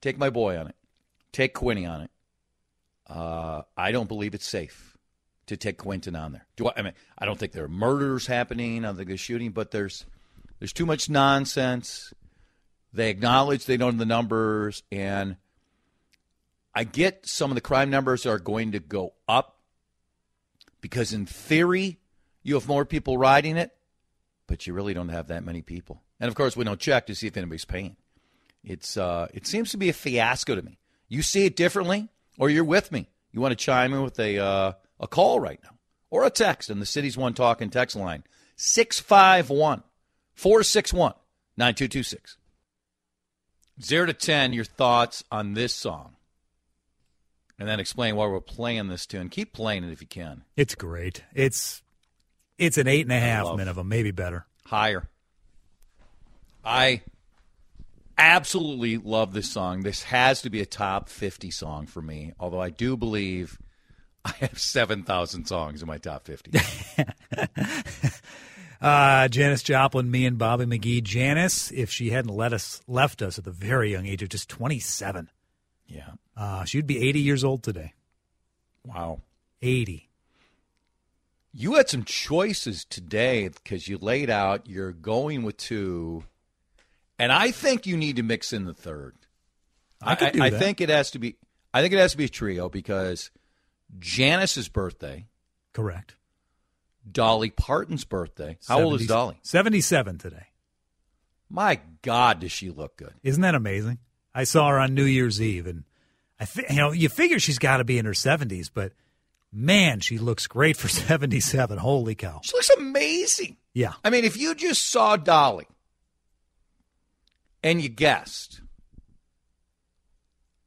take 0.00 0.18
my 0.18 0.30
boy 0.30 0.58
on 0.58 0.68
it, 0.68 0.76
take 1.32 1.54
Quinny 1.54 1.86
on 1.86 2.02
it. 2.02 2.10
Uh, 3.08 3.62
I 3.76 3.92
don't 3.92 4.08
believe 4.08 4.34
it's 4.34 4.46
safe 4.46 4.96
to 5.46 5.56
take 5.56 5.78
Quentin 5.78 6.16
on 6.16 6.32
there. 6.32 6.46
Do 6.56 6.68
I, 6.68 6.72
I 6.76 6.82
mean 6.82 6.92
I 7.18 7.24
don't 7.24 7.38
think 7.38 7.52
there 7.52 7.64
are 7.64 7.68
murders 7.68 8.26
happening. 8.26 8.84
I 8.84 8.88
don't 8.88 8.96
think 8.96 9.08
there's 9.08 9.20
shooting, 9.20 9.52
but 9.52 9.70
there's 9.70 10.04
there's 10.58 10.72
too 10.72 10.86
much 10.86 11.08
nonsense. 11.08 12.12
They 12.96 13.10
acknowledge 13.10 13.66
they 13.66 13.76
don't 13.76 13.96
know 13.96 14.00
the 14.00 14.06
numbers, 14.06 14.82
and 14.90 15.36
I 16.74 16.84
get 16.84 17.28
some 17.28 17.50
of 17.50 17.54
the 17.54 17.60
crime 17.60 17.90
numbers 17.90 18.24
are 18.24 18.38
going 18.38 18.72
to 18.72 18.80
go 18.80 19.12
up 19.28 19.60
because, 20.80 21.12
in 21.12 21.26
theory, 21.26 21.98
you 22.42 22.54
have 22.54 22.66
more 22.66 22.86
people 22.86 23.18
riding 23.18 23.58
it, 23.58 23.70
but 24.46 24.66
you 24.66 24.72
really 24.72 24.94
don't 24.94 25.10
have 25.10 25.28
that 25.28 25.44
many 25.44 25.60
people. 25.60 26.02
And 26.18 26.28
of 26.28 26.34
course, 26.34 26.56
we 26.56 26.64
don't 26.64 26.80
check 26.80 27.06
to 27.06 27.14
see 27.14 27.26
if 27.26 27.36
anybody's 27.36 27.66
paying. 27.66 27.96
It's 28.64 28.96
uh, 28.96 29.28
it 29.34 29.46
seems 29.46 29.70
to 29.72 29.76
be 29.76 29.90
a 29.90 29.92
fiasco 29.92 30.54
to 30.54 30.62
me. 30.62 30.78
You 31.06 31.22
see 31.22 31.44
it 31.44 31.54
differently, 31.54 32.08
or 32.38 32.48
you're 32.48 32.64
with 32.64 32.90
me. 32.90 33.10
You 33.30 33.42
want 33.42 33.52
to 33.52 33.62
chime 33.62 33.92
in 33.92 34.02
with 34.02 34.18
a 34.18 34.38
uh, 34.38 34.72
a 34.98 35.06
call 35.06 35.38
right 35.38 35.60
now 35.62 35.76
or 36.08 36.24
a 36.24 36.30
text 36.30 36.70
in 36.70 36.80
the 36.80 36.86
city's 36.86 37.16
One 37.16 37.34
Talk 37.34 37.60
and 37.60 37.70
Text 37.70 37.94
line 37.94 38.24
651 38.56 39.82
461 40.34 41.12
9226. 41.58 42.38
0 43.82 44.06
to 44.06 44.12
10, 44.12 44.52
your 44.52 44.64
thoughts 44.64 45.24
on 45.30 45.54
this 45.54 45.74
song. 45.74 46.16
And 47.58 47.68
then 47.68 47.80
explain 47.80 48.16
why 48.16 48.26
we're 48.26 48.40
playing 48.40 48.88
this 48.88 49.06
tune. 49.06 49.30
Keep 49.30 49.54
playing 49.54 49.84
it 49.84 49.90
if 49.90 50.00
you 50.00 50.06
can. 50.06 50.42
It's 50.56 50.74
great. 50.74 51.24
It's 51.34 51.82
it's 52.58 52.76
an 52.76 52.86
eight 52.86 53.06
and 53.06 53.12
a 53.12 53.18
half 53.18 53.56
minimum, 53.56 53.88
maybe 53.88 54.10
better. 54.10 54.46
Higher. 54.66 55.08
I 56.64 57.02
absolutely 58.18 58.98
love 58.98 59.32
this 59.32 59.50
song. 59.50 59.82
This 59.82 60.02
has 60.04 60.42
to 60.42 60.50
be 60.50 60.60
a 60.60 60.66
top 60.66 61.08
50 61.08 61.50
song 61.50 61.86
for 61.86 62.02
me, 62.02 62.32
although 62.38 62.60
I 62.60 62.70
do 62.70 62.96
believe 62.96 63.58
I 64.24 64.32
have 64.40 64.58
7,000 64.58 65.46
songs 65.46 65.82
in 65.82 65.88
my 65.88 65.98
top 65.98 66.26
50. 66.26 66.50
Uh, 68.80 69.28
Janis 69.28 69.62
Joplin, 69.62 70.10
me 70.10 70.26
and 70.26 70.38
Bobby 70.38 70.66
McGee. 70.66 71.02
Janis, 71.02 71.70
if 71.70 71.90
she 71.90 72.10
hadn't 72.10 72.34
let 72.34 72.52
us 72.52 72.82
left 72.86 73.22
us 73.22 73.38
at 73.38 73.44
the 73.44 73.50
very 73.50 73.92
young 73.92 74.06
age 74.06 74.22
of 74.22 74.28
just 74.28 74.48
27, 74.48 75.30
yeah. 75.86 76.10
uh, 76.36 76.64
she'd 76.64 76.86
be 76.86 77.08
80 77.08 77.20
years 77.20 77.44
old 77.44 77.62
today. 77.62 77.94
Wow. 78.84 79.20
80. 79.62 80.08
You 81.52 81.74
had 81.74 81.88
some 81.88 82.04
choices 82.04 82.84
today 82.84 83.48
because 83.48 83.88
you 83.88 83.96
laid 83.96 84.28
out 84.28 84.68
you're 84.68 84.92
going 84.92 85.42
with 85.42 85.56
two, 85.56 86.24
and 87.18 87.32
I 87.32 87.50
think 87.50 87.86
you 87.86 87.96
need 87.96 88.16
to 88.16 88.22
mix 88.22 88.52
in 88.52 88.66
the 88.66 88.74
third. 88.74 89.16
I 90.02 90.14
could 90.16 90.32
do 90.32 90.42
I 90.42 90.50
that. 90.50 90.58
think 90.58 90.82
it 90.82 90.90
has 90.90 91.12
to 91.12 91.18
be. 91.18 91.36
I 91.72 91.80
think 91.80 91.94
it 91.94 91.98
has 91.98 92.12
to 92.12 92.18
be 92.18 92.26
a 92.26 92.28
trio 92.28 92.68
because 92.68 93.30
Janis's 93.98 94.68
birthday, 94.68 95.26
Correct. 95.72 96.14
Dolly 97.10 97.50
Parton's 97.50 98.04
birthday. 98.04 98.58
How 98.66 98.82
old 98.82 99.00
is 99.00 99.06
70 99.06 99.06
Dolly? 99.06 99.38
77 99.42 100.18
today. 100.18 100.46
My 101.48 101.80
God, 102.02 102.40
does 102.40 102.52
she 102.52 102.70
look 102.70 102.96
good? 102.96 103.14
Isn't 103.22 103.42
that 103.42 103.54
amazing? 103.54 103.98
I 104.34 104.44
saw 104.44 104.68
her 104.68 104.78
on 104.78 104.94
New 104.94 105.04
Year's 105.04 105.40
Eve, 105.40 105.66
and 105.66 105.84
I 106.40 106.46
you 106.68 106.76
know 106.76 106.92
you 106.92 107.08
figure 107.08 107.38
she's 107.38 107.58
got 107.58 107.78
to 107.78 107.84
be 107.84 107.98
in 107.98 108.04
her 108.04 108.12
70s, 108.12 108.70
but 108.72 108.92
man, 109.52 110.00
she 110.00 110.18
looks 110.18 110.46
great 110.46 110.76
for 110.76 110.88
77. 110.88 111.78
Holy 111.78 112.14
cow! 112.14 112.40
She 112.42 112.52
looks 112.52 112.70
amazing. 112.70 113.56
Yeah, 113.72 113.92
I 114.04 114.10
mean, 114.10 114.24
if 114.24 114.36
you 114.36 114.54
just 114.54 114.88
saw 114.90 115.16
Dolly 115.16 115.66
and 117.62 117.80
you 117.80 117.88
guessed, 117.88 118.60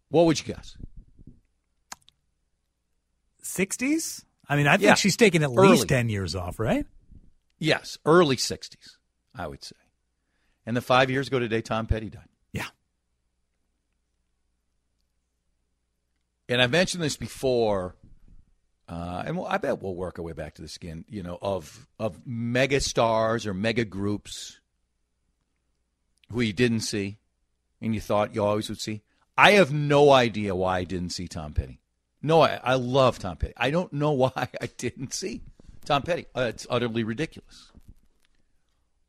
what 0.09 0.25
would 0.25 0.39
you 0.39 0.53
guess? 0.53 0.77
60s. 3.43 4.23
I 4.49 4.55
mean, 4.55 4.67
I 4.67 4.73
think 4.73 4.83
Yeah. 4.83 4.95
she's 4.95 5.15
taking 5.15 5.43
at 5.43 5.49
Early. 5.49 5.69
least 5.69 5.87
10 5.87 6.09
years 6.09 6.33
off, 6.35 6.59
right? 6.59 6.85
Yes, 7.59 7.97
early 8.05 8.35
60s, 8.35 8.97
I 9.35 9.45
would 9.47 9.63
say. 9.63 9.75
And 10.65 10.75
the 10.75 10.81
five 10.81 11.09
years 11.11 11.27
ago 11.27 11.37
today, 11.39 11.61
Tom 11.61 11.85
Petty 11.87 12.09
died. 12.09 12.27
Yeah. 12.51 12.65
And 16.47 16.61
I've 16.61 16.71
mentioned 16.71 17.03
this 17.03 17.15
before, 17.17 17.95
uh, 18.87 19.23
and 19.25 19.37
we'll, 19.37 19.45
I 19.45 19.57
bet 19.57 19.81
we'll 19.81 19.95
work 19.95 20.17
our 20.17 20.23
way 20.25 20.33
back 20.33 20.55
to 20.55 20.61
the 20.61 20.67
skin, 20.67 21.05
you 21.07 21.21
know, 21.21 21.37
of 21.41 21.87
of 21.99 22.25
mega 22.25 22.79
stars 22.79 23.45
or 23.45 23.53
mega 23.53 23.85
groups 23.85 24.59
who 26.31 26.41
you 26.41 26.53
didn't 26.53 26.81
see 26.81 27.17
and 27.81 27.93
you 27.93 28.01
thought 28.01 28.33
you 28.35 28.43
always 28.43 28.67
would 28.69 28.79
see. 28.79 29.03
I 29.37 29.51
have 29.51 29.71
no 29.71 30.11
idea 30.11 30.55
why 30.55 30.79
I 30.79 30.83
didn't 30.85 31.11
see 31.11 31.27
Tom 31.27 31.53
Petty. 31.53 31.79
No, 32.21 32.41
I, 32.41 32.59
I 32.63 32.75
love 32.75 33.19
Tom 33.19 33.37
Petty. 33.37 33.53
I 33.55 33.71
don't 33.71 33.93
know 33.93 34.11
why 34.23 34.31
I 34.61 34.69
didn't 34.77 35.13
see 35.13 35.41
Tom 35.85 36.01
Petty. 36.01 36.25
Uh, 36.35 36.41
it's 36.49 36.67
utterly 36.69 37.03
ridiculous. 37.03 37.71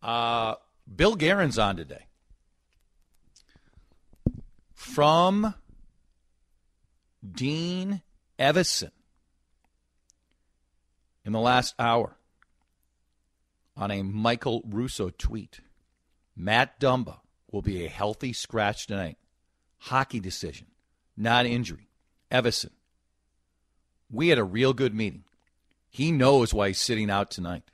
Uh, 0.02 0.54
Bill 0.94 1.14
Guerin's 1.14 1.58
on 1.58 1.76
today. 1.76 2.06
From 4.72 5.54
Dean 7.30 8.00
Evason 8.38 8.90
in 11.24 11.32
the 11.32 11.40
last 11.40 11.74
hour 11.78 12.16
on 13.76 13.90
a 13.90 14.02
Michael 14.02 14.62
Russo 14.66 15.10
tweet. 15.10 15.60
Matt 16.34 16.80
Dumba 16.80 17.18
will 17.50 17.62
be 17.62 17.84
a 17.84 17.88
healthy 17.88 18.32
scratch 18.32 18.86
tonight. 18.86 19.18
Hockey 19.78 20.20
decision, 20.20 20.68
not 21.16 21.46
injury. 21.46 21.88
Evason, 22.30 22.70
we 24.10 24.28
had 24.28 24.38
a 24.38 24.44
real 24.44 24.72
good 24.72 24.94
meeting. 24.94 25.24
He 25.88 26.12
knows 26.12 26.54
why 26.54 26.68
he's 26.68 26.80
sitting 26.80 27.10
out 27.10 27.30
tonight. 27.30 27.64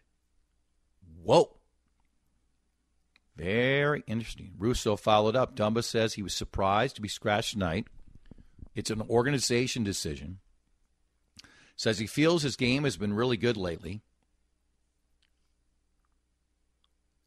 Whoa. 1.22 1.56
Very 3.36 4.02
interesting. 4.06 4.52
Russo 4.58 4.96
followed 4.96 5.36
up. 5.36 5.54
Dumba 5.54 5.84
says 5.84 6.14
he 6.14 6.22
was 6.22 6.32
surprised 6.32 6.96
to 6.96 7.02
be 7.02 7.08
scratched 7.08 7.52
tonight. 7.52 7.86
It's 8.74 8.90
an 8.90 9.02
organization 9.02 9.84
decision. 9.84 10.38
Says 11.76 11.98
he 11.98 12.06
feels 12.06 12.42
his 12.42 12.56
game 12.56 12.84
has 12.84 12.96
been 12.96 13.12
really 13.12 13.36
good 13.36 13.58
lately. 13.58 14.00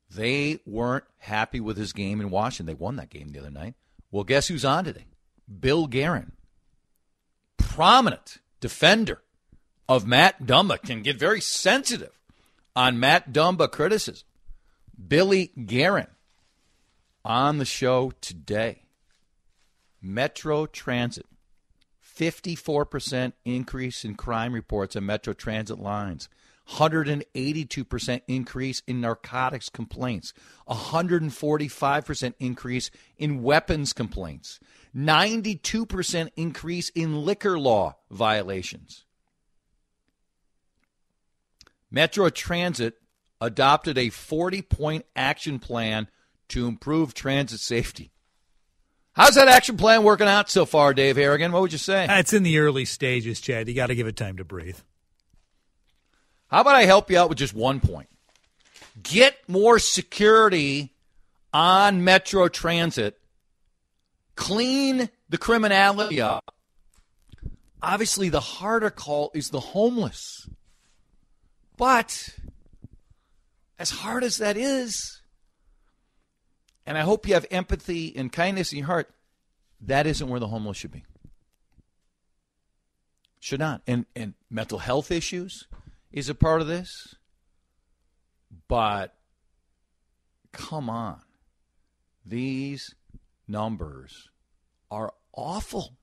They 0.09 0.59
weren't 0.65 1.03
happy 1.19 1.59
with 1.59 1.77
his 1.77 1.93
game 1.93 2.19
in 2.19 2.31
Washington. 2.31 2.65
They 2.65 2.73
won 2.73 2.95
that 2.95 3.11
game 3.11 3.29
the 3.29 3.39
other 3.39 3.51
night. 3.51 3.75
Well, 4.11 4.23
guess 4.23 4.47
who's 4.47 4.65
on 4.65 4.85
today? 4.85 5.05
Bill 5.59 5.85
Guerin. 5.85 6.31
Prominent 7.57 8.39
defender 8.59 9.21
of 9.87 10.05
Matt 10.05 10.43
Dumba 10.43 10.81
can 10.81 11.01
get 11.01 11.17
very 11.17 11.41
sensitive 11.41 12.17
on 12.75 12.99
Matt 12.99 13.33
Dumba 13.33 13.71
criticism. 13.71 14.27
Billy 15.07 15.51
Guerin 15.65 16.07
on 17.23 17.57
the 17.57 17.65
show 17.65 18.11
today. 18.21 18.83
Metro 20.01 20.65
Transit. 20.65 21.25
54% 22.17 23.33
increase 23.45 24.03
in 24.03 24.15
crime 24.15 24.53
reports 24.53 24.95
on 24.95 25.05
Metro 25.05 25.33
Transit 25.33 25.79
lines. 25.79 26.27
182% 26.71 28.21
increase 28.27 28.81
in 28.85 29.01
narcotics 29.01 29.69
complaints. 29.69 30.33
145% 30.67 32.33
increase 32.39 32.91
in 33.17 33.41
weapons 33.41 33.93
complaints. 33.93 34.59
92% 34.95 36.29
increase 36.35 36.89
in 36.89 37.25
liquor 37.25 37.59
law 37.59 37.95
violations. 38.11 39.05
Metro 41.91 42.29
Transit 42.29 42.95
adopted 43.41 43.97
a 43.97 44.09
40 44.09 44.61
point 44.61 45.05
action 45.15 45.59
plan 45.59 46.07
to 46.49 46.67
improve 46.67 47.13
transit 47.13 47.59
safety. 47.59 48.11
How's 49.13 49.35
that 49.35 49.47
action 49.47 49.75
plan 49.75 50.03
working 50.03 50.27
out 50.27 50.49
so 50.49 50.65
far, 50.65 50.93
Dave 50.93 51.17
Harrigan? 51.17 51.51
What 51.51 51.63
would 51.63 51.71
you 51.71 51.77
say? 51.77 52.05
It's 52.09 52.31
in 52.31 52.43
the 52.43 52.59
early 52.59 52.85
stages, 52.85 53.41
Chad. 53.41 53.67
You 53.67 53.73
got 53.73 53.87
to 53.87 53.95
give 53.95 54.07
it 54.07 54.15
time 54.15 54.37
to 54.37 54.45
breathe. 54.45 54.77
How 56.49 56.61
about 56.61 56.75
I 56.75 56.85
help 56.85 57.11
you 57.11 57.17
out 57.17 57.29
with 57.29 57.37
just 57.37 57.53
one 57.53 57.79
point? 57.79 58.09
Get 59.01 59.37
more 59.47 59.79
security 59.79 60.93
on 61.53 62.03
Metro 62.03 62.47
Transit, 62.47 63.19
clean 64.35 65.09
the 65.29 65.37
criminality 65.37 66.21
up, 66.21 66.53
Obviously, 67.81 68.29
the 68.29 68.41
harder 68.41 68.89
call 68.89 69.31
is 69.33 69.49
the 69.49 69.59
homeless. 69.59 70.49
But 71.77 72.29
as 73.77 73.89
hard 73.89 74.23
as 74.23 74.37
that 74.37 74.57
is, 74.57 75.21
and 76.85 76.97
I 76.97 77.01
hope 77.01 77.27
you 77.27 77.35
have 77.35 77.45
empathy 77.51 78.13
and 78.15 78.31
kindness 78.31 78.73
in 78.73 78.79
your 78.79 78.87
heart, 78.87 79.09
that 79.81 80.05
isn't 80.05 80.27
where 80.27 80.41
the 80.41 80.47
homeless 80.47 80.77
should 80.77 80.91
be. 80.91 81.05
Should 83.39 83.61
not. 83.61 83.81
And 83.87 84.05
and 84.13 84.33
mental 84.49 84.79
health 84.79 85.09
issues 85.09 85.65
is 86.11 86.29
a 86.29 86.35
part 86.35 86.61
of 86.61 86.67
this. 86.67 87.15
But 88.67 89.15
come 90.51 90.89
on. 90.89 91.21
These 92.25 92.95
numbers 93.47 94.29
are 94.91 95.13
awful. 95.33 95.97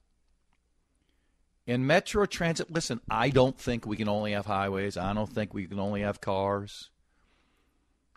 In 1.66 1.86
Metro 1.86 2.26
Transit, 2.26 2.70
listen, 2.70 3.00
I 3.10 3.30
don't 3.30 3.58
think 3.58 3.86
we 3.86 3.96
can 3.96 4.08
only 4.08 4.32
have 4.32 4.46
highways. 4.46 4.96
I 4.96 5.12
don't 5.12 5.32
think 5.32 5.52
we 5.52 5.66
can 5.66 5.80
only 5.80 6.02
have 6.02 6.20
cars. 6.20 6.90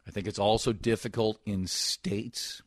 I 0.08 0.12
think 0.12 0.28
it's 0.28 0.40
also 0.40 0.74
difficult 0.74 1.40
in 1.46 1.68
states 1.68 2.62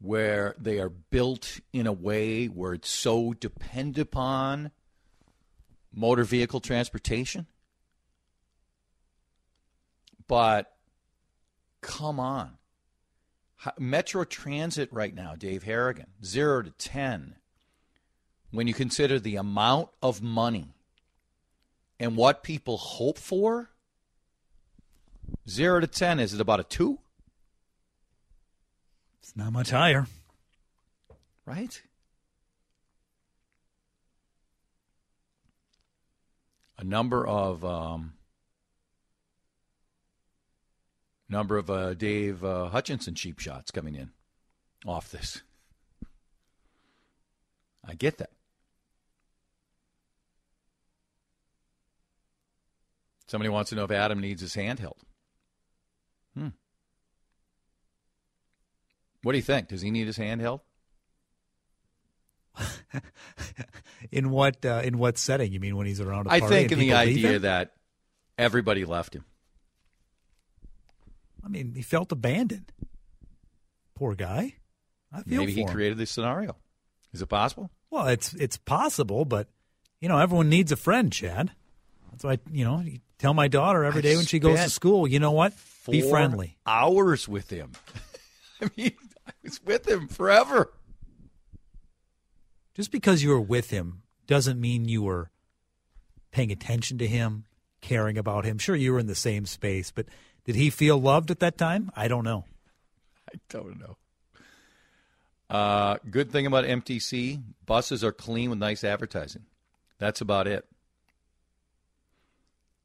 where 0.00 0.56
they 0.58 0.80
are 0.80 0.88
built 0.88 1.60
in 1.72 1.86
a 1.86 1.92
way 1.92 2.46
where 2.46 2.74
it's 2.74 2.90
so 2.90 3.32
dependent 3.32 3.98
upon 3.98 4.72
motor 5.92 6.24
vehicle 6.24 6.60
transportation. 6.60 7.46
But 10.26 10.72
come 11.80 12.18
on. 12.18 12.58
Metro 13.78 14.24
Transit 14.24 14.92
right 14.92 15.14
now, 15.14 15.36
Dave 15.36 15.62
Harrigan, 15.62 16.06
0 16.24 16.62
to 16.62 16.70
10 16.70 17.36
when 18.52 18.66
you 18.66 18.74
consider 18.74 19.18
the 19.18 19.36
amount 19.36 19.88
of 20.02 20.22
money 20.22 20.74
and 21.98 22.16
what 22.16 22.42
people 22.42 22.76
hope 22.76 23.18
for, 23.18 23.70
zero 25.48 25.80
to 25.80 25.86
10, 25.86 26.20
is 26.20 26.34
it 26.34 26.40
about 26.40 26.60
a 26.60 26.64
two? 26.64 26.98
It's 29.20 29.36
not 29.36 29.52
much 29.52 29.70
higher. 29.70 30.06
Right? 31.46 31.82
A 36.82 36.84
number 36.84 37.24
of 37.24 37.64
um, 37.64 38.14
number 41.28 41.56
of 41.56 41.70
uh, 41.70 41.94
Dave 41.94 42.42
uh, 42.42 42.70
Hutchinson 42.70 43.14
cheap 43.14 43.38
shots 43.38 43.70
coming 43.70 43.94
in 43.94 44.10
off 44.84 45.08
this. 45.08 45.42
I 47.86 47.94
get 47.94 48.18
that. 48.18 48.30
Somebody 53.28 53.48
wants 53.48 53.70
to 53.70 53.76
know 53.76 53.84
if 53.84 53.92
Adam 53.92 54.20
needs 54.20 54.40
his 54.40 54.56
hand 54.56 54.80
held. 54.80 54.98
Hmm. 56.36 56.48
What 59.22 59.32
do 59.32 59.38
you 59.38 59.42
think? 59.42 59.68
Does 59.68 59.82
he 59.82 59.92
need 59.92 60.08
his 60.08 60.16
hand 60.16 60.40
held? 60.40 60.62
in 64.12 64.30
what 64.30 64.64
uh, 64.64 64.82
in 64.84 64.98
what 64.98 65.18
setting? 65.18 65.52
You 65.52 65.60
mean 65.60 65.76
when 65.76 65.86
he's 65.86 66.00
around 66.00 66.26
a 66.26 66.30
party? 66.30 66.44
I 66.44 66.48
think 66.48 66.72
in 66.72 66.78
the 66.78 66.94
idea 66.94 67.38
that 67.40 67.72
everybody 68.38 68.84
left 68.84 69.14
him. 69.14 69.24
I 71.44 71.48
mean, 71.48 71.74
he 71.74 71.82
felt 71.82 72.12
abandoned. 72.12 72.72
Poor 73.94 74.14
guy. 74.14 74.54
I 75.12 75.22
feel 75.22 75.40
Maybe 75.40 75.52
he 75.52 75.62
him. 75.62 75.68
created 75.68 75.98
this 75.98 76.10
scenario. 76.10 76.56
Is 77.12 77.20
it 77.20 77.26
possible? 77.26 77.70
Well, 77.90 78.08
it's 78.08 78.32
it's 78.34 78.56
possible, 78.56 79.24
but 79.24 79.48
you 80.00 80.08
know, 80.08 80.18
everyone 80.18 80.48
needs 80.48 80.72
a 80.72 80.76
friend, 80.76 81.12
Chad. 81.12 81.52
That's 82.10 82.24
why 82.24 82.38
you 82.50 82.64
know. 82.64 82.80
You 82.80 83.00
tell 83.18 83.34
my 83.34 83.48
daughter 83.48 83.84
every 83.84 84.00
I 84.00 84.02
day 84.02 84.16
when 84.16 84.26
she 84.26 84.38
goes 84.38 84.58
to 84.60 84.70
school. 84.70 85.06
You 85.06 85.20
know 85.20 85.32
what? 85.32 85.52
Be 85.88 86.00
friendly. 86.00 86.58
Hours 86.66 87.28
with 87.28 87.50
him. 87.50 87.72
I 88.62 88.70
mean, 88.76 88.92
I 89.26 89.32
was 89.42 89.60
with 89.64 89.86
him 89.86 90.08
forever. 90.08 90.72
Just 92.74 92.90
because 92.90 93.22
you 93.22 93.30
were 93.30 93.40
with 93.40 93.70
him 93.70 94.02
doesn't 94.26 94.60
mean 94.60 94.88
you 94.88 95.02
were 95.02 95.30
paying 96.30 96.50
attention 96.50 96.98
to 96.98 97.06
him, 97.06 97.44
caring 97.80 98.16
about 98.16 98.44
him. 98.44 98.58
Sure, 98.58 98.74
you 98.74 98.92
were 98.92 98.98
in 98.98 99.06
the 99.06 99.14
same 99.14 99.44
space, 99.46 99.90
but 99.90 100.06
did 100.44 100.54
he 100.54 100.70
feel 100.70 100.98
loved 100.98 101.30
at 101.30 101.40
that 101.40 101.58
time? 101.58 101.90
I 101.94 102.08
don't 102.08 102.24
know. 102.24 102.44
I 103.30 103.38
don't 103.48 103.78
know. 103.78 103.96
Uh, 105.50 105.98
good 106.10 106.32
thing 106.32 106.46
about 106.46 106.64
MTC 106.64 107.42
buses 107.66 108.02
are 108.02 108.12
clean 108.12 108.48
with 108.48 108.58
nice 108.58 108.84
advertising. 108.84 109.42
That's 109.98 110.22
about 110.22 110.46
it. 110.46 110.66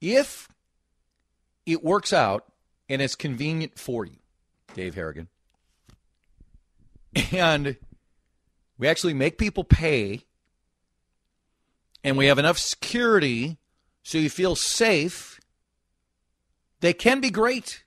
If 0.01 0.49
it 1.65 1.83
works 1.83 2.11
out 2.11 2.45
and 2.89 3.01
it's 3.01 3.15
convenient 3.15 3.79
for 3.79 4.05
you, 4.05 4.17
Dave 4.73 4.95
Harrigan, 4.95 5.29
and 7.31 7.77
we 8.77 8.87
actually 8.87 9.13
make 9.13 9.37
people 9.37 9.63
pay 9.63 10.21
and 12.03 12.17
we 12.17 12.27
have 12.27 12.39
enough 12.39 12.57
security 12.57 13.57
so 14.03 14.17
you 14.17 14.29
feel 14.29 14.55
safe, 14.55 15.39
they 16.79 16.93
can 16.93 17.19
be 17.19 17.29
great. 17.29 17.83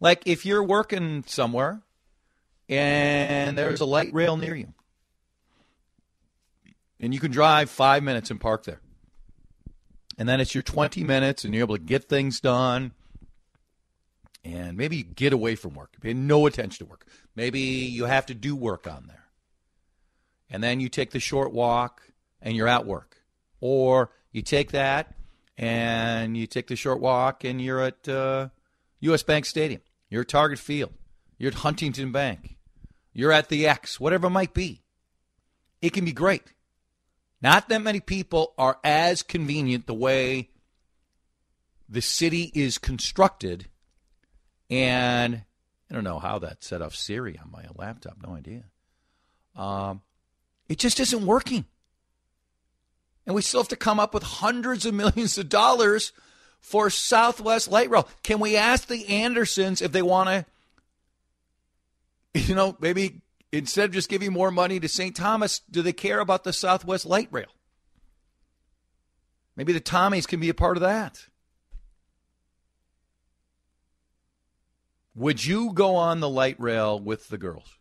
Like 0.00 0.22
if 0.26 0.44
you're 0.44 0.64
working 0.64 1.22
somewhere 1.26 1.82
and 2.68 3.56
there's 3.56 3.80
a 3.80 3.84
light 3.84 4.12
rail 4.12 4.36
near 4.36 4.56
you, 4.56 4.74
and 6.98 7.12
you 7.12 7.20
can 7.20 7.30
drive 7.30 7.68
five 7.68 8.02
minutes 8.02 8.30
and 8.30 8.40
park 8.40 8.64
there. 8.64 8.80
And 10.18 10.28
then 10.28 10.40
it's 10.40 10.54
your 10.54 10.62
20 10.62 11.04
minutes, 11.04 11.44
and 11.44 11.54
you're 11.54 11.64
able 11.64 11.76
to 11.76 11.82
get 11.82 12.08
things 12.08 12.40
done. 12.40 12.92
And 14.44 14.76
maybe 14.76 14.96
you 14.96 15.04
get 15.04 15.32
away 15.32 15.54
from 15.54 15.74
work, 15.74 15.94
pay 16.00 16.14
no 16.14 16.46
attention 16.46 16.84
to 16.84 16.90
work. 16.90 17.06
Maybe 17.36 17.60
you 17.60 18.04
have 18.06 18.26
to 18.26 18.34
do 18.34 18.56
work 18.56 18.86
on 18.86 19.04
there. 19.06 19.24
And 20.50 20.62
then 20.62 20.80
you 20.80 20.88
take 20.88 21.12
the 21.12 21.20
short 21.20 21.52
walk 21.52 22.02
and 22.40 22.56
you're 22.56 22.68
at 22.68 22.84
work. 22.84 23.18
Or 23.60 24.10
you 24.32 24.42
take 24.42 24.72
that 24.72 25.14
and 25.56 26.36
you 26.36 26.46
take 26.46 26.66
the 26.66 26.76
short 26.76 27.00
walk 27.00 27.44
and 27.44 27.60
you're 27.60 27.80
at 27.80 28.08
uh, 28.08 28.48
U.S. 29.00 29.22
Bank 29.22 29.46
Stadium. 29.46 29.80
You're 30.10 30.22
at 30.22 30.28
Target 30.28 30.58
Field. 30.58 30.92
You're 31.38 31.52
at 31.52 31.58
Huntington 31.58 32.12
Bank. 32.12 32.56
You're 33.12 33.32
at 33.32 33.48
the 33.48 33.66
X, 33.66 34.00
whatever 34.00 34.26
it 34.26 34.30
might 34.30 34.54
be. 34.54 34.82
It 35.80 35.92
can 35.92 36.04
be 36.04 36.12
great. 36.12 36.52
Not 37.40 37.68
that 37.68 37.82
many 37.82 38.00
people 38.00 38.54
are 38.56 38.78
as 38.84 39.22
convenient 39.22 39.86
the 39.86 39.94
way 39.94 40.50
the 41.88 42.00
city 42.00 42.50
is 42.54 42.78
constructed. 42.78 43.68
And 44.72 45.42
I 45.90 45.94
don't 45.94 46.02
know 46.02 46.18
how 46.18 46.38
that 46.38 46.64
set 46.64 46.80
off 46.80 46.94
Siri 46.94 47.38
on 47.38 47.50
my 47.50 47.64
laptop. 47.76 48.16
No 48.26 48.34
idea. 48.34 48.64
Um, 49.54 50.00
it 50.66 50.78
just 50.78 50.98
isn't 50.98 51.26
working. 51.26 51.66
And 53.26 53.34
we 53.34 53.42
still 53.42 53.60
have 53.60 53.68
to 53.68 53.76
come 53.76 54.00
up 54.00 54.14
with 54.14 54.22
hundreds 54.22 54.86
of 54.86 54.94
millions 54.94 55.36
of 55.36 55.50
dollars 55.50 56.12
for 56.58 56.88
Southwest 56.88 57.68
Light 57.68 57.90
Rail. 57.90 58.08
Can 58.22 58.40
we 58.40 58.56
ask 58.56 58.88
the 58.88 59.06
Andersons 59.08 59.82
if 59.82 59.92
they 59.92 60.00
want 60.00 60.46
to, 62.32 62.40
you 62.40 62.54
know, 62.54 62.74
maybe 62.80 63.20
instead 63.52 63.84
of 63.84 63.92
just 63.92 64.08
giving 64.08 64.32
more 64.32 64.50
money 64.50 64.80
to 64.80 64.88
St. 64.88 65.14
Thomas, 65.14 65.60
do 65.70 65.82
they 65.82 65.92
care 65.92 66.20
about 66.20 66.44
the 66.44 66.52
Southwest 66.52 67.04
Light 67.04 67.28
Rail? 67.30 67.52
Maybe 69.54 69.74
the 69.74 69.82
Tommies 69.82 70.26
can 70.26 70.40
be 70.40 70.48
a 70.48 70.54
part 70.54 70.78
of 70.78 70.80
that. 70.80 71.26
Would 75.14 75.44
you 75.44 75.72
go 75.72 75.96
on 75.96 76.20
the 76.20 76.28
light 76.28 76.56
rail 76.58 76.98
with 76.98 77.28
the 77.28 77.38
girls? 77.38 77.78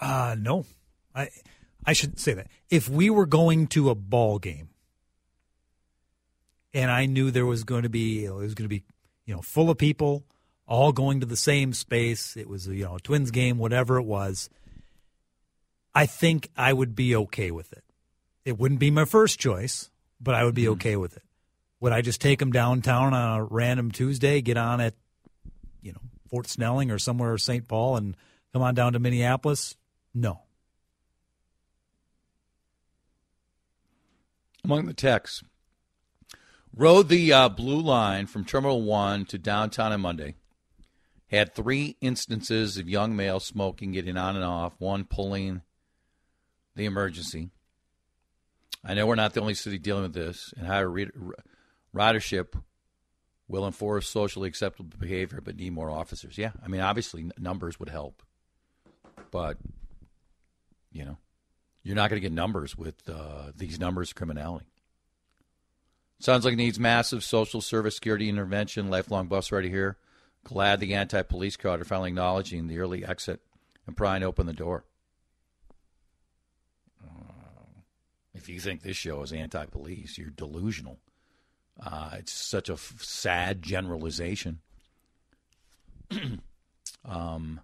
Uh 0.00 0.36
no. 0.38 0.64
I 1.14 1.30
I 1.84 1.92
should 1.92 2.18
say 2.18 2.34
that. 2.34 2.48
If 2.70 2.88
we 2.88 3.10
were 3.10 3.26
going 3.26 3.66
to 3.68 3.90
a 3.90 3.94
ball 3.94 4.38
game 4.38 4.68
and 6.72 6.90
I 6.90 7.06
knew 7.06 7.30
there 7.30 7.46
was 7.46 7.64
going 7.64 7.82
to 7.82 7.88
be 7.88 8.24
it 8.24 8.32
was 8.32 8.54
going 8.54 8.68
to 8.68 8.74
be, 8.74 8.84
you 9.26 9.34
know, 9.34 9.42
full 9.42 9.70
of 9.70 9.78
people 9.78 10.24
all 10.66 10.92
going 10.92 11.20
to 11.20 11.26
the 11.26 11.36
same 11.36 11.72
space, 11.72 12.36
it 12.36 12.48
was 12.48 12.66
you 12.66 12.84
know, 12.84 12.96
a 12.96 13.00
Twins 13.00 13.30
game, 13.30 13.58
whatever 13.58 13.96
it 13.96 14.04
was, 14.04 14.50
I 15.94 16.06
think 16.06 16.50
I 16.56 16.72
would 16.72 16.94
be 16.94 17.16
okay 17.16 17.50
with 17.50 17.72
it. 17.72 17.82
It 18.44 18.58
wouldn't 18.58 18.80
be 18.80 18.90
my 18.90 19.04
first 19.04 19.40
choice, 19.40 19.90
but 20.20 20.34
I 20.34 20.44
would 20.44 20.54
be 20.54 20.68
okay 20.68 20.96
with 20.96 21.16
it. 21.16 21.22
Would 21.80 21.92
I 21.92 22.00
just 22.00 22.20
take 22.20 22.40
them 22.40 22.50
downtown 22.50 23.14
on 23.14 23.40
a 23.40 23.44
random 23.44 23.90
Tuesday, 23.90 24.40
get 24.40 24.56
on 24.56 24.80
at, 24.80 24.94
you 25.80 25.92
know, 25.92 26.00
Fort 26.28 26.48
Snelling 26.48 26.90
or 26.90 26.98
somewhere 26.98 27.38
St. 27.38 27.68
Paul 27.68 27.96
and 27.96 28.16
come 28.52 28.62
on 28.62 28.74
down 28.74 28.94
to 28.94 28.98
Minneapolis? 28.98 29.76
No. 30.12 30.40
Among 34.64 34.86
the 34.86 34.94
texts, 34.94 35.44
rode 36.74 37.08
the 37.08 37.32
uh, 37.32 37.48
blue 37.48 37.80
line 37.80 38.26
from 38.26 38.44
Terminal 38.44 38.82
1 38.82 39.26
to 39.26 39.38
downtown 39.38 39.92
on 39.92 40.00
Monday. 40.00 40.34
had 41.28 41.54
three 41.54 41.96
instances 42.00 42.76
of 42.76 42.88
young 42.88 43.14
males 43.14 43.46
smoking, 43.46 43.92
getting 43.92 44.16
on 44.16 44.34
and 44.34 44.44
off, 44.44 44.74
one 44.78 45.04
pulling 45.04 45.62
the 46.74 46.86
emergency. 46.86 47.50
I 48.84 48.94
know 48.94 49.06
we're 49.06 49.14
not 49.14 49.32
the 49.32 49.40
only 49.40 49.54
city 49.54 49.78
dealing 49.78 50.02
with 50.02 50.14
this, 50.14 50.52
and 50.56 50.66
higher 50.66 50.90
ridership 51.94 52.60
will 53.48 53.66
enforce 53.66 54.08
socially 54.08 54.48
acceptable 54.48 54.96
behavior, 54.98 55.40
but 55.42 55.56
need 55.56 55.72
more 55.72 55.90
officers. 55.90 56.36
Yeah, 56.36 56.52
I 56.62 56.68
mean, 56.68 56.80
obviously 56.80 57.30
numbers 57.38 57.80
would 57.80 57.88
help, 57.88 58.22
but 59.30 59.56
you 60.92 61.04
know, 61.04 61.16
you're 61.82 61.96
not 61.96 62.10
going 62.10 62.20
to 62.20 62.28
get 62.28 62.32
numbers 62.32 62.76
with 62.76 63.08
uh, 63.08 63.52
these 63.56 63.80
numbers 63.80 64.10
of 64.10 64.16
criminality. 64.16 64.66
Sounds 66.20 66.44
like 66.44 66.54
it 66.54 66.58
needs 66.58 66.80
massive 66.80 67.22
social 67.22 67.60
service 67.60 67.94
security 67.94 68.28
intervention. 68.28 68.90
Lifelong 68.90 69.28
bus 69.28 69.52
right 69.52 69.64
here. 69.64 69.96
Glad 70.44 70.80
the 70.80 70.94
anti-police 70.94 71.56
crowd 71.56 71.80
are 71.80 71.84
finally 71.84 72.08
acknowledging 72.08 72.66
the 72.66 72.78
early 72.78 73.04
exit 73.04 73.40
and 73.86 73.96
prying 73.96 74.22
open 74.22 74.46
the 74.46 74.52
door. 74.52 74.84
Uh, 77.04 77.80
if 78.34 78.48
you 78.48 78.58
think 78.58 78.82
this 78.82 78.96
show 78.96 79.22
is 79.22 79.32
anti-police, 79.32 80.18
you're 80.18 80.30
delusional. 80.30 80.98
Uh, 81.84 82.10
it's 82.18 82.32
such 82.32 82.68
a 82.68 82.74
f- 82.74 82.96
sad 83.00 83.62
generalization. 83.62 84.60
um, 87.04 87.60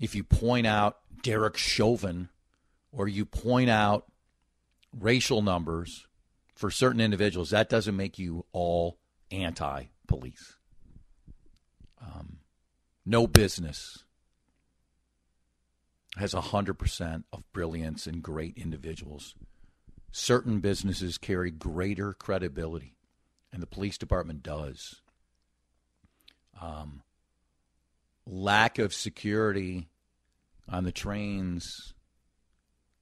if 0.00 0.14
you 0.14 0.24
point 0.24 0.66
out 0.66 0.98
Derek 1.22 1.56
Chauvin 1.56 2.28
or 2.92 3.06
you 3.06 3.24
point 3.24 3.70
out 3.70 4.06
racial 4.98 5.42
numbers 5.42 6.06
for 6.54 6.70
certain 6.70 7.00
individuals, 7.00 7.50
that 7.50 7.68
doesn't 7.68 7.96
make 7.96 8.18
you 8.18 8.44
all 8.52 8.98
anti 9.30 9.84
police. 10.08 10.56
Um, 12.02 12.38
no 13.06 13.26
business 13.26 14.04
has 16.16 16.34
100% 16.34 17.24
of 17.32 17.52
brilliance 17.52 18.06
and 18.06 18.22
great 18.22 18.56
individuals. 18.56 19.36
Certain 20.10 20.58
businesses 20.58 21.18
carry 21.18 21.50
greater 21.52 22.14
credibility 22.14 22.97
and 23.52 23.62
the 23.62 23.66
police 23.66 23.98
department 23.98 24.42
does. 24.42 25.02
Um, 26.60 27.02
lack 28.26 28.78
of 28.78 28.92
security 28.92 29.88
on 30.68 30.84
the 30.84 30.92
trains 30.92 31.94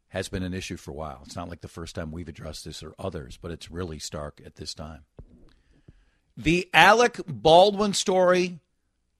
has 0.08 0.28
been 0.28 0.42
an 0.42 0.54
issue 0.54 0.76
for 0.76 0.92
a 0.92 0.94
while. 0.94 1.22
It's 1.24 1.36
not 1.36 1.48
like 1.48 1.60
the 1.60 1.68
first 1.68 1.94
time 1.94 2.12
we've 2.12 2.28
addressed 2.28 2.64
this 2.64 2.82
or 2.82 2.94
others, 2.98 3.38
but 3.40 3.50
it's 3.50 3.70
really 3.70 3.98
stark 3.98 4.40
at 4.44 4.56
this 4.56 4.72
time. 4.72 5.04
The 6.36 6.68
Alec 6.72 7.20
Baldwin 7.26 7.92
story 7.92 8.60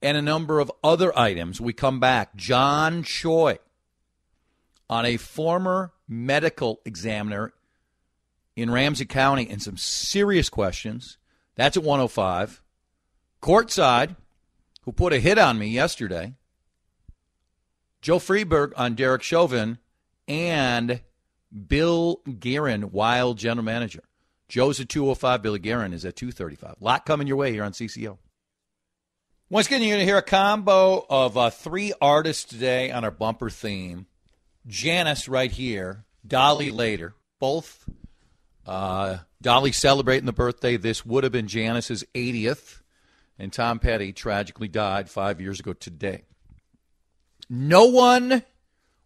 and 0.01 0.17
a 0.17 0.21
number 0.21 0.59
of 0.59 0.71
other 0.83 1.17
items. 1.17 1.59
We 1.59 1.73
come 1.73 1.99
back. 1.99 2.35
John 2.35 3.03
Choi 3.03 3.59
on 4.89 5.05
a 5.05 5.17
former 5.17 5.91
medical 6.07 6.79
examiner 6.85 7.53
in 8.57 8.71
Ramsey 8.71 9.05
County 9.05 9.47
and 9.49 9.61
some 9.61 9.77
serious 9.77 10.49
questions. 10.49 11.19
That's 11.55 11.77
at 11.77 11.83
105. 11.83 12.63
Courtside, 13.41 14.15
who 14.81 14.91
put 14.91 15.13
a 15.13 15.19
hit 15.19 15.37
on 15.37 15.59
me 15.59 15.67
yesterday. 15.67 16.33
Joe 18.01 18.17
Freeberg 18.17 18.73
on 18.75 18.95
Derek 18.95 19.21
Chauvin 19.21 19.77
and 20.27 21.01
Bill 21.67 22.21
Guerin, 22.39 22.91
Wild 22.91 23.37
general 23.37 23.63
manager. 23.63 24.03
Joe's 24.49 24.79
at 24.79 24.89
205. 24.89 25.43
Billy 25.43 25.59
Guerin 25.59 25.93
is 25.93 26.03
at 26.03 26.15
235. 26.15 26.75
A 26.81 26.83
lot 26.83 27.05
coming 27.05 27.27
your 27.27 27.37
way 27.37 27.51
here 27.51 27.63
on 27.63 27.73
CCO. 27.73 28.17
Once 29.49 29.67
again, 29.67 29.81
you're 29.81 29.95
going 29.95 29.99
to 29.99 30.05
hear 30.05 30.17
a 30.17 30.21
combo 30.23 31.05
of 31.09 31.37
uh, 31.37 31.49
three 31.51 31.93
artists 32.01 32.43
today 32.43 32.91
on 32.91 33.03
our 33.03 33.11
bumper 33.11 33.49
theme. 33.49 34.07
Janis 34.65 35.29
right 35.29 35.51
here, 35.51 36.05
Dolly 36.25 36.71
later, 36.71 37.13
both 37.39 37.87
uh, 38.67 39.19
Dolly 39.41 39.71
celebrating 39.71 40.25
the 40.25 40.33
birthday. 40.33 40.77
This 40.77 41.05
would 41.05 41.23
have 41.23 41.31
been 41.31 41.47
Janis's 41.47 42.03
80th, 42.13 42.81
and 43.39 43.51
Tom 43.53 43.79
Petty 43.79 44.11
tragically 44.11 44.67
died 44.67 45.09
five 45.09 45.39
years 45.39 45.59
ago 45.59 45.73
today. 45.73 46.23
No 47.49 47.85
one, 47.85 48.43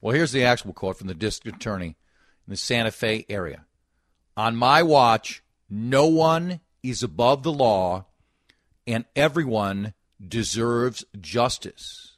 well, 0.02 0.16
here's 0.16 0.32
the 0.32 0.44
actual 0.44 0.74
quote 0.74 0.98
from 0.98 1.08
the 1.08 1.14
district 1.14 1.58
attorney 1.58 1.96
in 2.48 2.52
the 2.52 2.58
Santa 2.58 2.92
Fe 2.92 3.26
area. 3.30 3.66
On 4.36 4.56
my 4.56 4.82
watch, 4.82 5.44
no 5.70 6.08
one 6.08 6.60
is 6.82 7.04
above 7.04 7.44
the 7.44 7.52
law, 7.52 8.06
and 8.88 9.06
everyone 9.16 9.94
deserves 10.26 11.06
justice. 11.20 12.18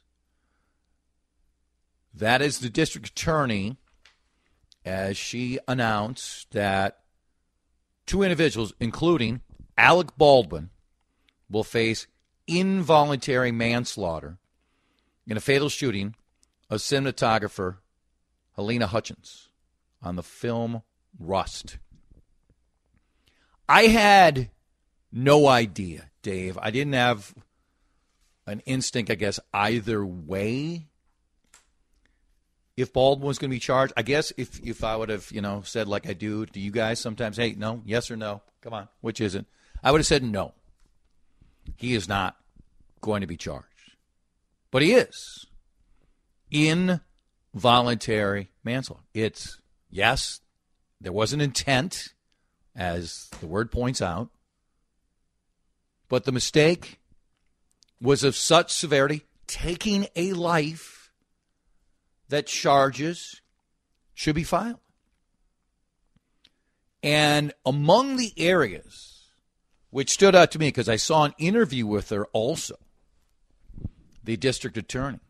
That 2.14 2.40
is 2.40 2.60
the 2.60 2.70
district 2.70 3.08
attorney 3.08 3.76
as 4.84 5.16
she 5.16 5.58
announced 5.66 6.52
that 6.52 7.03
Two 8.06 8.22
individuals, 8.22 8.72
including 8.80 9.40
Alec 9.76 10.16
Baldwin, 10.16 10.70
will 11.50 11.64
face 11.64 12.06
involuntary 12.46 13.50
manslaughter 13.50 14.38
in 15.26 15.36
a 15.36 15.40
fatal 15.40 15.68
shooting 15.68 16.14
of 16.68 16.80
cinematographer 16.80 17.78
Halyna 18.58 18.86
Hutchins 18.86 19.48
on 20.02 20.16
the 20.16 20.22
film 20.22 20.82
Rust. 21.18 21.78
I 23.68 23.84
had 23.84 24.50
no 25.10 25.46
idea, 25.46 26.10
Dave. 26.22 26.58
I 26.60 26.70
didn't 26.70 26.92
have 26.92 27.34
an 28.46 28.60
instinct, 28.66 29.10
I 29.10 29.14
guess, 29.14 29.40
either 29.52 30.04
way 30.04 30.88
if 32.76 32.92
Baldwin 32.92 33.28
was 33.28 33.38
going 33.38 33.50
to 33.50 33.54
be 33.54 33.60
charged. 33.60 33.92
I 33.96 34.02
guess 34.02 34.32
if 34.36 34.60
if 34.60 34.84
I 34.84 34.96
would 34.96 35.08
have 35.08 35.30
you 35.30 35.40
know 35.40 35.62
said 35.64 35.88
like 35.88 36.08
I 36.08 36.12
do 36.12 36.46
to 36.46 36.60
you 36.60 36.70
guys 36.70 37.00
sometimes, 37.00 37.36
hey, 37.36 37.54
no, 37.56 37.82
yes 37.84 38.10
or 38.10 38.16
no, 38.16 38.42
come 38.60 38.72
on, 38.72 38.88
which 39.00 39.20
is 39.20 39.34
it? 39.34 39.46
I 39.82 39.90
would 39.90 39.98
have 39.98 40.06
said 40.06 40.22
no. 40.22 40.54
He 41.76 41.94
is 41.94 42.08
not 42.08 42.36
going 43.00 43.22
to 43.22 43.26
be 43.26 43.36
charged, 43.36 43.96
but 44.70 44.82
he 44.82 44.92
is 44.92 45.46
involuntary 46.50 48.50
manslaughter. 48.62 49.02
It's 49.12 49.60
yes, 49.90 50.40
there 51.00 51.12
was 51.12 51.32
an 51.32 51.40
intent, 51.40 52.08
as 52.76 53.28
the 53.40 53.46
word 53.46 53.70
points 53.70 54.02
out, 54.02 54.30
but 56.08 56.24
the 56.24 56.32
mistake 56.32 56.98
was 58.00 58.24
of 58.24 58.36
such 58.36 58.72
severity, 58.72 59.24
taking 59.46 60.06
a 60.16 60.32
life 60.32 61.03
that 62.28 62.46
charges 62.46 63.40
should 64.14 64.34
be 64.34 64.44
filed. 64.44 64.80
And 67.02 67.52
among 67.66 68.16
the 68.16 68.32
areas 68.36 69.28
which 69.90 70.10
stood 70.10 70.34
out 70.34 70.50
to 70.52 70.58
me, 70.58 70.68
because 70.68 70.88
I 70.88 70.96
saw 70.96 71.24
an 71.24 71.34
interview 71.38 71.86
with 71.86 72.10
her 72.10 72.26
also, 72.32 72.76
the 74.24 74.36
district 74.36 74.76
attorney, 74.76 75.20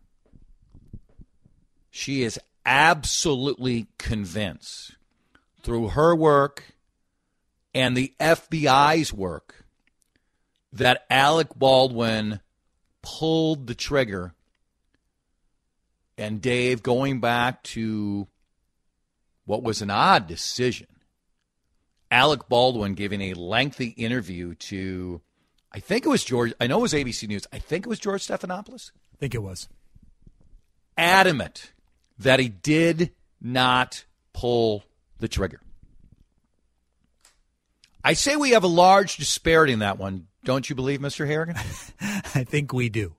she 1.90 2.22
is 2.22 2.38
absolutely 2.64 3.88
convinced 3.98 4.96
through 5.62 5.88
her 5.88 6.14
work 6.14 6.74
and 7.74 7.96
the 7.96 8.14
FBI's 8.20 9.12
work 9.12 9.64
that 10.72 11.04
Alec 11.10 11.48
Baldwin 11.56 12.40
pulled 13.02 13.66
the 13.66 13.74
trigger 13.74 14.34
and 16.16 16.40
Dave, 16.40 16.82
going 16.82 17.20
back 17.20 17.62
to 17.64 18.28
what 19.44 19.62
was 19.62 19.82
an 19.82 19.90
odd 19.90 20.26
decision, 20.26 20.86
Alec 22.10 22.48
Baldwin 22.48 22.94
giving 22.94 23.20
a 23.20 23.34
lengthy 23.34 23.88
interview 23.88 24.54
to, 24.54 25.20
I 25.72 25.80
think 25.80 26.06
it 26.06 26.08
was 26.08 26.24
George, 26.24 26.52
I 26.60 26.66
know 26.66 26.78
it 26.78 26.82
was 26.82 26.92
ABC 26.92 27.26
News, 27.28 27.46
I 27.52 27.58
think 27.58 27.86
it 27.86 27.88
was 27.88 27.98
George 27.98 28.26
Stephanopoulos. 28.26 28.92
I 29.12 29.16
think 29.18 29.34
it 29.34 29.42
was. 29.42 29.68
Adamant 30.96 31.72
that 32.18 32.38
he 32.38 32.48
did 32.48 33.12
not 33.40 34.04
pull 34.32 34.84
the 35.18 35.28
trigger. 35.28 35.60
I 38.04 38.12
say 38.12 38.36
we 38.36 38.50
have 38.50 38.64
a 38.64 38.68
large 38.68 39.16
disparity 39.16 39.72
in 39.72 39.78
that 39.80 39.98
one. 39.98 40.26
Don't 40.44 40.68
you 40.68 40.76
believe, 40.76 41.00
Mr. 41.00 41.26
Harrigan? 41.26 41.56
I 42.00 42.44
think 42.44 42.72
we 42.72 42.90
do. 42.90 43.14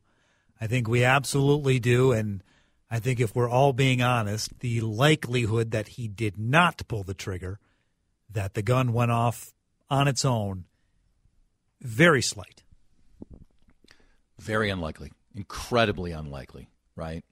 I 0.62 0.68
think 0.68 0.88
we 0.88 1.04
absolutely 1.04 1.80
do. 1.80 2.12
And 2.12 2.44
I 2.90 3.00
think 3.00 3.20
if 3.20 3.36
we're 3.36 3.50
all 3.50 3.74
being 3.74 4.02
honest, 4.02 4.60
the 4.60 4.82
likelihood 4.82 5.72
that 5.72 5.90
he 5.90 6.08
did 6.08 6.38
not 6.38 6.88
pull 6.88 7.04
the 7.04 7.14
trigger, 7.14 7.60
that 8.30 8.54
the 8.54 8.62
gun 8.62 8.94
went 8.94 9.12
off 9.12 9.54
on 9.90 10.08
its 10.08 10.24
own, 10.24 10.66
very 11.82 12.22
slight. 12.22 12.64
Very 14.40 14.70
unlikely. 14.70 15.12
Incredibly 15.36 16.12
unlikely, 16.12 16.70
right? 16.96 17.24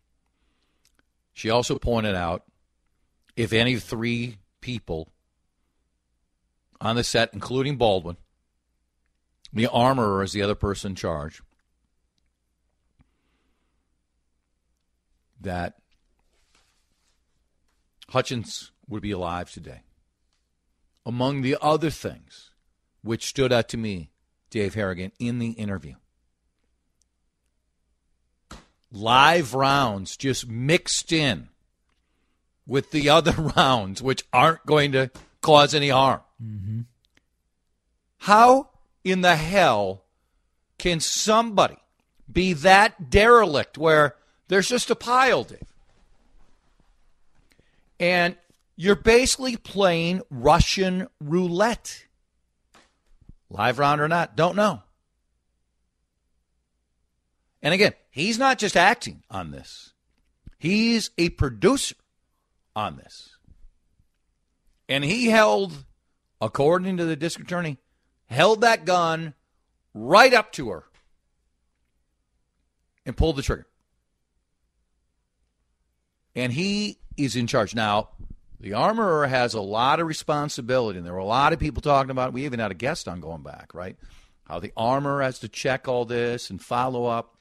She 1.33 1.49
also 1.49 1.77
pointed 1.77 2.15
out 2.15 2.43
if 3.35 3.53
any 3.53 3.77
three 3.77 4.37
people 4.61 5.09
on 6.81 6.95
the 6.95 7.03
set, 7.03 7.33
including 7.33 7.77
Baldwin, 7.77 8.17
the 9.51 9.67
armorer 9.67 10.23
is 10.23 10.33
the 10.33 10.41
other 10.41 10.55
person 10.55 10.91
in 10.91 10.95
charge, 10.95 11.41
that 15.43 15.75
Hutchins 18.09 18.71
would 18.87 19.01
be 19.01 19.11
alive 19.11 19.51
today. 19.51 19.81
Among 21.05 21.41
the 21.41 21.57
other 21.61 21.89
things 21.89 22.51
which 23.01 23.25
stood 23.25 23.51
out 23.51 23.69
to 23.69 23.77
me, 23.77 24.09
Dave 24.49 24.73
Harrigan, 24.73 25.11
in 25.19 25.39
the 25.39 25.51
interview, 25.51 25.95
live 28.91 29.53
rounds 29.53 30.15
just 30.15 30.47
mixed 30.47 31.11
in 31.11 31.49
with 32.65 32.91
the 32.91 33.09
other 33.09 33.31
rounds, 33.55 34.01
which 34.01 34.23
aren't 34.31 34.65
going 34.65 34.91
to 34.93 35.11
cause 35.41 35.73
any 35.73 35.89
harm. 35.89 36.21
Mm-hmm. 36.41 36.81
How 38.19 38.69
in 39.03 39.21
the 39.21 39.35
hell 39.35 40.05
can 40.77 40.99
somebody 40.99 41.77
be 42.31 42.53
that 42.53 43.09
derelict 43.09 43.77
where 43.77 44.15
there's 44.53 44.69
just 44.69 44.91
a 44.91 44.95
pile, 44.95 45.43
Dave? 45.43 45.73
And 47.99 48.35
you're 48.75 48.95
basically 48.95 49.57
playing 49.57 50.21
Russian 50.29 51.07
roulette. 51.19 52.05
Live 53.49 53.79
round 53.79 53.99
or 53.99 54.07
not, 54.07 54.35
don't 54.35 54.55
know. 54.55 54.83
And 57.63 57.73
again, 57.73 57.93
he's 58.11 58.37
not 58.37 58.59
just 58.59 58.77
acting 58.77 59.23
on 59.27 59.49
this, 59.49 59.93
he's 60.59 61.09
a 61.17 61.29
producer 61.29 61.95
on 62.75 62.97
this. 62.97 63.37
And 64.87 65.03
he 65.03 65.29
held, 65.29 65.83
according 66.39 66.97
to 66.97 67.05
the 67.05 67.15
district 67.15 67.49
attorney, 67.49 67.79
held 68.27 68.61
that 68.61 68.85
gun 68.85 69.33
right 69.95 70.31
up 70.31 70.51
to 70.51 70.69
her 70.69 70.83
and 73.03 73.17
pulled 73.17 73.37
the 73.37 73.41
trigger. 73.41 73.65
And 76.35 76.51
he 76.51 76.97
is 77.17 77.35
in 77.35 77.47
charge. 77.47 77.75
Now, 77.75 78.09
the 78.59 78.73
armorer 78.73 79.27
has 79.27 79.53
a 79.53 79.61
lot 79.61 79.99
of 79.99 80.07
responsibility, 80.07 80.97
and 80.97 81.05
there 81.05 81.13
were 81.13 81.19
a 81.19 81.25
lot 81.25 81.53
of 81.53 81.59
people 81.59 81.81
talking 81.81 82.11
about 82.11 82.29
it. 82.29 82.33
We 82.33 82.45
even 82.45 82.59
had 82.59 82.71
a 82.71 82.75
guest 82.75 83.07
on 83.07 83.19
going 83.19 83.43
back, 83.43 83.73
right? 83.73 83.97
How 84.45 84.59
the 84.59 84.71
armorer 84.75 85.21
has 85.21 85.39
to 85.39 85.47
check 85.49 85.87
all 85.87 86.05
this 86.05 86.49
and 86.49 86.61
follow 86.61 87.05
up. 87.05 87.37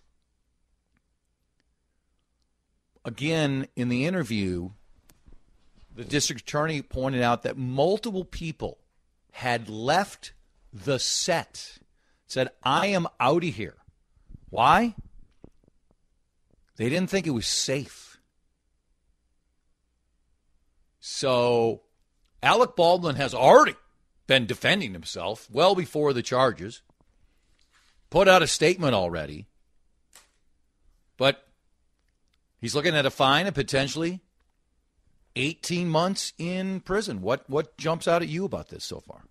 Again, 3.05 3.67
in 3.77 3.89
the 3.89 4.05
interview, 4.07 4.71
the 5.95 6.05
district 6.05 6.43
attorney 6.43 6.83
pointed 6.83 7.23
out 7.23 7.43
that 7.43 7.57
multiple 7.57 8.25
people 8.25 8.79
had 9.33 9.69
left 9.69 10.33
the 10.73 10.99
set, 10.99 11.79
said, 12.27 12.51
I 12.63 12.89
am 12.89 13.07
out 13.21 13.45
of 13.45 13.55
here. 13.55 13.77
Why? 14.51 14.95
They 16.77 16.89
didn't 16.89 17.11
think 17.11 17.27
it 17.27 17.31
was 17.31 17.47
safe. 17.47 18.12
So 21.05 21.83
Alec 22.45 22.77
Baldwin 22.77 23.17
has 23.17 23.35
already 23.35 23.75
been 24.29 24.47
defending 24.47 24.93
himself 24.93 25.49
well 25.51 25.75
before 25.75 26.13
the 26.13 26.23
charges, 26.23 26.81
put 28.09 28.29
out 28.29 28.41
a 28.41 28.47
statement 28.47 28.95
already, 28.95 29.49
but 31.17 31.45
he's 32.61 32.77
looking 32.77 32.95
at 32.95 33.05
a 33.05 33.11
fine 33.11 33.47
and 33.47 33.55
potentially 33.55 34.21
18 35.35 35.89
months 35.89 36.35
in 36.39 36.79
prison. 36.79 37.21
What 37.21 37.51
what 37.51 37.77
jumps 37.77 38.07
out 38.07 38.23
at 38.23 38.29
you 38.29 38.45
about 38.45 38.69
this 38.69 38.85
so 38.85 39.01
far? 39.01 39.25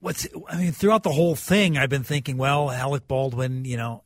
What's 0.00 0.26
I 0.48 0.56
mean, 0.56 0.72
throughout 0.72 1.02
the 1.02 1.12
whole 1.12 1.36
thing, 1.36 1.76
I've 1.76 1.90
been 1.90 2.04
thinking, 2.04 2.38
well, 2.38 2.70
Alec 2.70 3.06
Baldwin, 3.06 3.66
you 3.66 3.76
know, 3.76 4.02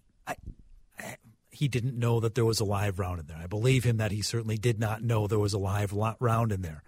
he 1.60 1.68
didn't 1.68 1.98
know 1.98 2.20
that 2.20 2.34
there 2.34 2.44
was 2.46 2.58
a 2.58 2.64
live 2.64 2.98
round 2.98 3.20
in 3.20 3.26
there. 3.26 3.36
I 3.36 3.46
believe 3.46 3.84
him 3.84 3.98
that 3.98 4.12
he 4.12 4.22
certainly 4.22 4.56
did 4.56 4.80
not 4.80 5.02
know 5.02 5.26
there 5.26 5.38
was 5.38 5.52
a 5.52 5.58
live 5.58 5.92
round 5.92 6.52
in 6.52 6.62
there. 6.62 6.82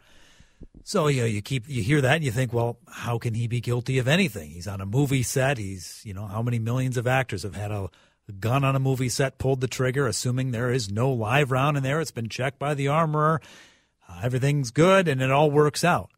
So 0.83 1.09
you 1.09 1.21
know, 1.21 1.27
you 1.27 1.43
keep 1.43 1.69
you 1.69 1.83
hear 1.83 2.01
that 2.01 2.15
and 2.15 2.25
you 2.25 2.31
think, 2.31 2.55
well, 2.55 2.79
how 2.89 3.19
can 3.19 3.35
he 3.35 3.47
be 3.47 3.61
guilty 3.61 3.99
of 3.99 4.09
anything? 4.09 4.49
He's 4.49 4.67
on 4.67 4.81
a 4.81 4.87
movie 4.87 5.23
set. 5.23 5.59
He's 5.59 6.01
you 6.05 6.15
know, 6.15 6.25
how 6.25 6.41
many 6.41 6.59
millions 6.59 6.97
of 6.97 7.07
actors 7.07 7.43
have 7.43 7.55
had 7.55 7.71
a 7.71 7.91
gun 8.41 8.65
on 8.65 8.75
a 8.75 8.79
movie 8.79 9.11
set 9.11 9.37
pulled 9.37 9.61
the 9.61 9.69
trigger, 9.69 10.07
assuming 10.07 10.53
there 10.53 10.73
is 10.73 10.91
no 10.91 11.13
live 11.13 11.51
round 11.51 11.77
in 11.77 11.83
there. 11.83 12.01
It's 12.01 12.11
been 12.11 12.31
checked 12.31 12.59
by 12.59 12.73
the 12.73 12.89
armorer. 12.89 13.43
Uh, 14.09 14.21
everything's 14.23 14.71
good, 14.71 15.07
and 15.07 15.21
it 15.21 15.31
all 15.31 15.51
works 15.51 15.85
out. 15.85 16.11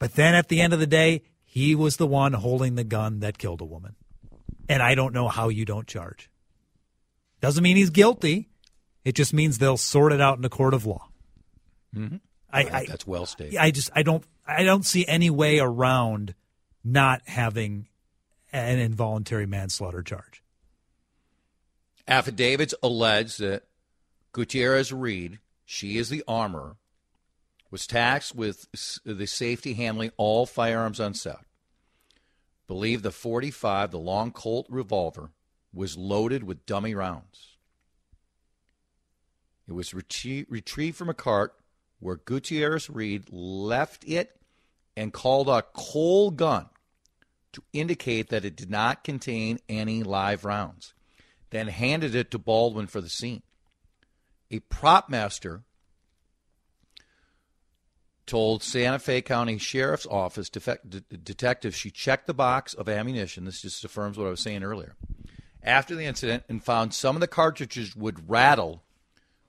But 0.00 0.14
then 0.14 0.34
at 0.34 0.48
the 0.48 0.60
end 0.60 0.72
of 0.72 0.80
the 0.80 0.88
day, 0.88 1.22
he 1.44 1.76
was 1.76 1.98
the 1.98 2.06
one 2.08 2.32
holding 2.32 2.74
the 2.74 2.82
gun 2.82 3.20
that 3.20 3.38
killed 3.38 3.60
a 3.60 3.64
woman. 3.64 3.94
And 4.68 4.82
I 4.82 4.96
don't 4.96 5.14
know 5.14 5.28
how 5.28 5.50
you 5.50 5.64
don't 5.64 5.86
charge. 5.86 6.28
Doesn't 7.44 7.62
mean 7.62 7.76
he's 7.76 7.90
guilty. 7.90 8.48
It 9.04 9.14
just 9.14 9.34
means 9.34 9.58
they'll 9.58 9.76
sort 9.76 10.14
it 10.14 10.20
out 10.20 10.38
in 10.38 10.44
a 10.46 10.48
court 10.48 10.72
of 10.72 10.86
law. 10.86 11.10
Mm-hmm. 11.94 12.16
I, 12.50 12.60
I, 12.60 12.86
that's 12.86 13.06
well 13.06 13.26
stated. 13.26 13.58
I 13.58 13.70
just 13.70 13.90
I 13.94 14.02
don't 14.02 14.24
I 14.46 14.62
don't 14.62 14.86
see 14.86 15.06
any 15.06 15.28
way 15.28 15.58
around 15.58 16.34
not 16.82 17.20
having 17.26 17.86
an 18.50 18.78
involuntary 18.78 19.44
manslaughter 19.44 20.02
charge. 20.02 20.42
Affidavits 22.08 22.74
allege 22.82 23.36
that 23.36 23.64
Gutierrez 24.32 24.90
Reed, 24.90 25.38
she 25.66 25.98
is 25.98 26.08
the 26.08 26.24
armorer, 26.26 26.76
was 27.70 27.86
tasked 27.86 28.34
with 28.34 28.68
the 29.04 29.26
safety 29.26 29.74
handling 29.74 30.12
all 30.16 30.46
firearms 30.46 30.98
on 30.98 31.12
set. 31.12 31.40
Believe 32.66 33.02
the 33.02 33.10
45, 33.10 33.90
the 33.90 33.98
long 33.98 34.32
Colt 34.32 34.66
revolver, 34.70 35.28
was 35.74 35.96
loaded 35.96 36.44
with 36.44 36.66
dummy 36.66 36.94
rounds. 36.94 37.56
It 39.66 39.72
was 39.72 39.90
retrie- 39.90 40.46
retrieved 40.48 40.96
from 40.96 41.08
a 41.08 41.14
cart 41.14 41.54
where 42.00 42.16
Gutierrez 42.16 42.90
Reed 42.90 43.24
left 43.30 44.04
it 44.04 44.38
and 44.96 45.12
called 45.12 45.48
a 45.48 45.62
cold 45.72 46.36
gun 46.36 46.68
to 47.52 47.62
indicate 47.72 48.28
that 48.28 48.44
it 48.44 48.56
did 48.56 48.70
not 48.70 49.04
contain 49.04 49.58
any 49.68 50.02
live 50.02 50.44
rounds 50.44 50.94
then 51.54 51.68
handed 51.68 52.16
it 52.16 52.32
to 52.32 52.38
Baldwin 52.38 52.88
for 52.88 53.00
the 53.00 53.08
scene. 53.08 53.42
A 54.50 54.58
prop 54.58 55.08
master 55.08 55.62
told 58.26 58.60
Santa 58.64 58.98
Fe 58.98 59.22
County 59.22 59.58
Sheriff's 59.58 60.06
Office 60.06 60.48
defect, 60.48 60.90
de- 60.90 61.00
detective 61.16 61.76
she 61.76 61.92
checked 61.92 62.26
the 62.26 62.34
box 62.34 62.74
of 62.74 62.88
ammunition. 62.88 63.44
This 63.44 63.62
just 63.62 63.84
affirms 63.84 64.18
what 64.18 64.26
I 64.26 64.30
was 64.30 64.40
saying 64.40 64.64
earlier. 64.64 64.96
After 65.64 65.94
the 65.94 66.04
incident, 66.04 66.44
and 66.48 66.62
found 66.62 66.92
some 66.92 67.16
of 67.16 67.20
the 67.20 67.26
cartridges 67.26 67.96
would 67.96 68.28
rattle, 68.28 68.82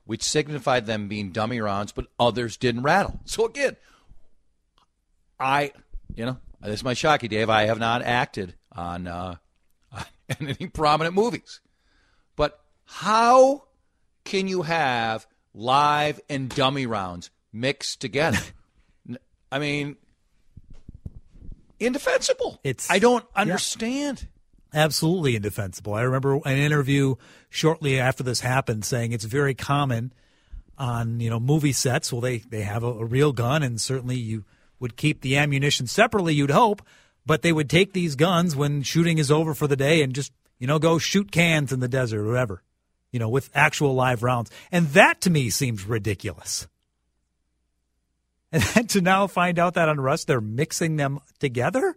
which 0.06 0.24
signified 0.24 0.86
them 0.86 1.08
being 1.08 1.32
dummy 1.32 1.60
rounds, 1.60 1.92
but 1.92 2.08
others 2.18 2.56
didn't 2.58 2.84
rattle. 2.84 3.20
So 3.26 3.46
again, 3.46 3.76
I, 5.40 5.74
you 6.16 6.26
know, 6.26 6.38
this 6.62 6.76
is 6.76 6.84
my 6.84 6.94
shocky, 6.94 7.28
Dave. 7.28 7.50
I 7.50 7.66
have 7.66 7.80
not 7.80 8.02
acted 8.02 8.56
on 8.72 9.08
uh, 9.08 9.36
in 10.40 10.48
any 10.50 10.68
prominent 10.68 11.16
movies. 11.16 11.60
But 12.36 12.60
how 12.86 13.66
can 14.24 14.48
you 14.48 14.64
have 14.64 15.28
live 15.54 16.20
and 16.30 16.50
dummy 16.50 16.86
rounds 16.86 17.30
mixed 17.52 18.00
together? 18.02 18.40
I 19.52 19.60
mean, 19.60 19.98
indefensible. 21.80 22.60
It's 22.64 22.90
I 22.90 23.00
don't 23.00 23.26
understand. 23.36 24.22
Yeah. 24.22 24.28
Absolutely 24.76 25.36
indefensible. 25.36 25.96
I 25.96 26.02
remember 26.02 26.40
an 26.46 26.58
interview 26.58 27.16
shortly 27.50 28.00
after 28.00 28.22
this 28.22 28.42
happened 28.42 28.86
saying 28.86 29.12
it's 29.12 29.26
very 29.26 29.56
common 29.56 30.14
on 30.78 31.20
you 31.20 31.30
know 31.30 31.40
movie 31.40 31.72
sets. 31.72 32.12
Well, 32.12 32.22
they 32.22 32.40
they 32.40 32.62
have 32.62 32.84
a, 32.84 32.88
a 32.88 33.06
real 33.06 33.32
gun, 33.32 33.64
and 33.64 33.82
certainly 33.82 34.18
you 34.18 34.44
would 34.80 34.98
keep 34.98 35.22
the 35.22 35.38
ammunition 35.38 35.88
separately. 35.88 36.36
You'd 36.36 36.52
hope, 36.52 36.82
but 37.26 37.42
they 37.42 37.54
would 37.54 37.70
take 37.70 37.94
these 37.94 38.16
guns 38.16 38.56
when 38.56 38.84
shooting 38.84 39.18
is 39.18 39.32
over 39.32 39.54
for 39.54 39.66
the 39.66 39.78
day 39.78 40.04
and 40.04 40.14
just 40.14 40.32
you 40.60 40.68
know, 40.68 40.80
go 40.80 40.98
shoot 40.98 41.32
cans 41.32 41.72
in 41.72 41.80
the 41.80 41.88
desert 41.88 42.22
or 42.22 42.28
whatever, 42.28 42.64
you 43.12 43.20
know, 43.20 43.30
with 43.30 43.50
actual 43.54 43.94
live 43.94 44.24
rounds. 44.24 44.52
And 44.72 44.88
that 44.90 45.22
to 45.22 45.30
me 45.30 45.50
seems 45.50 45.86
ridiculous. 45.86 46.68
And 48.52 48.64
then 48.64 48.88
to 48.88 49.02
now 49.02 49.28
find 49.28 49.60
out 49.60 49.74
that 49.74 49.90
on 49.90 50.00
Rust 50.00 50.28
they're 50.28 50.40
mixing 50.40 50.96
them 50.96 51.20
together? 51.40 51.94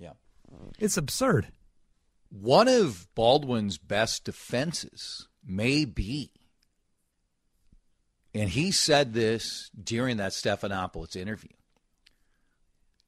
Yeah. 0.00 0.14
It's 0.80 0.96
absurd. 0.96 1.46
One 2.28 2.68
of 2.68 3.06
Baldwin's 3.14 3.78
best 3.78 4.24
defenses 4.24 5.28
may 5.44 5.84
be, 5.84 6.30
and 8.34 8.50
he 8.50 8.70
said 8.70 9.14
this 9.14 9.70
during 9.82 10.18
that 10.18 10.32
Stephanopoulos 10.32 11.16
interview, 11.16 11.52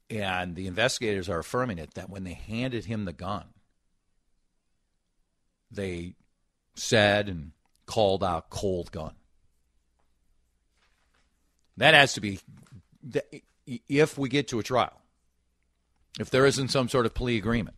and 0.09 0.55
the 0.55 0.67
investigators 0.67 1.29
are 1.29 1.39
affirming 1.39 1.77
it, 1.77 1.93
that 1.93 2.09
when 2.09 2.23
they 2.23 2.33
handed 2.33 2.85
him 2.85 3.05
the 3.05 3.13
gun, 3.13 3.45
they 5.69 6.15
said 6.73 7.29
and 7.29 7.51
called 7.85 8.23
out 8.23 8.49
cold 8.49 8.91
gun. 8.91 9.13
That 11.77 11.93
has 11.93 12.13
to 12.13 12.21
be, 12.21 12.39
if 13.67 14.17
we 14.17 14.29
get 14.29 14.47
to 14.47 14.59
a 14.59 14.63
trial, 14.63 14.99
if 16.19 16.29
there 16.29 16.45
isn't 16.45 16.69
some 16.69 16.89
sort 16.89 17.05
of 17.05 17.13
plea 17.13 17.37
agreement, 17.37 17.75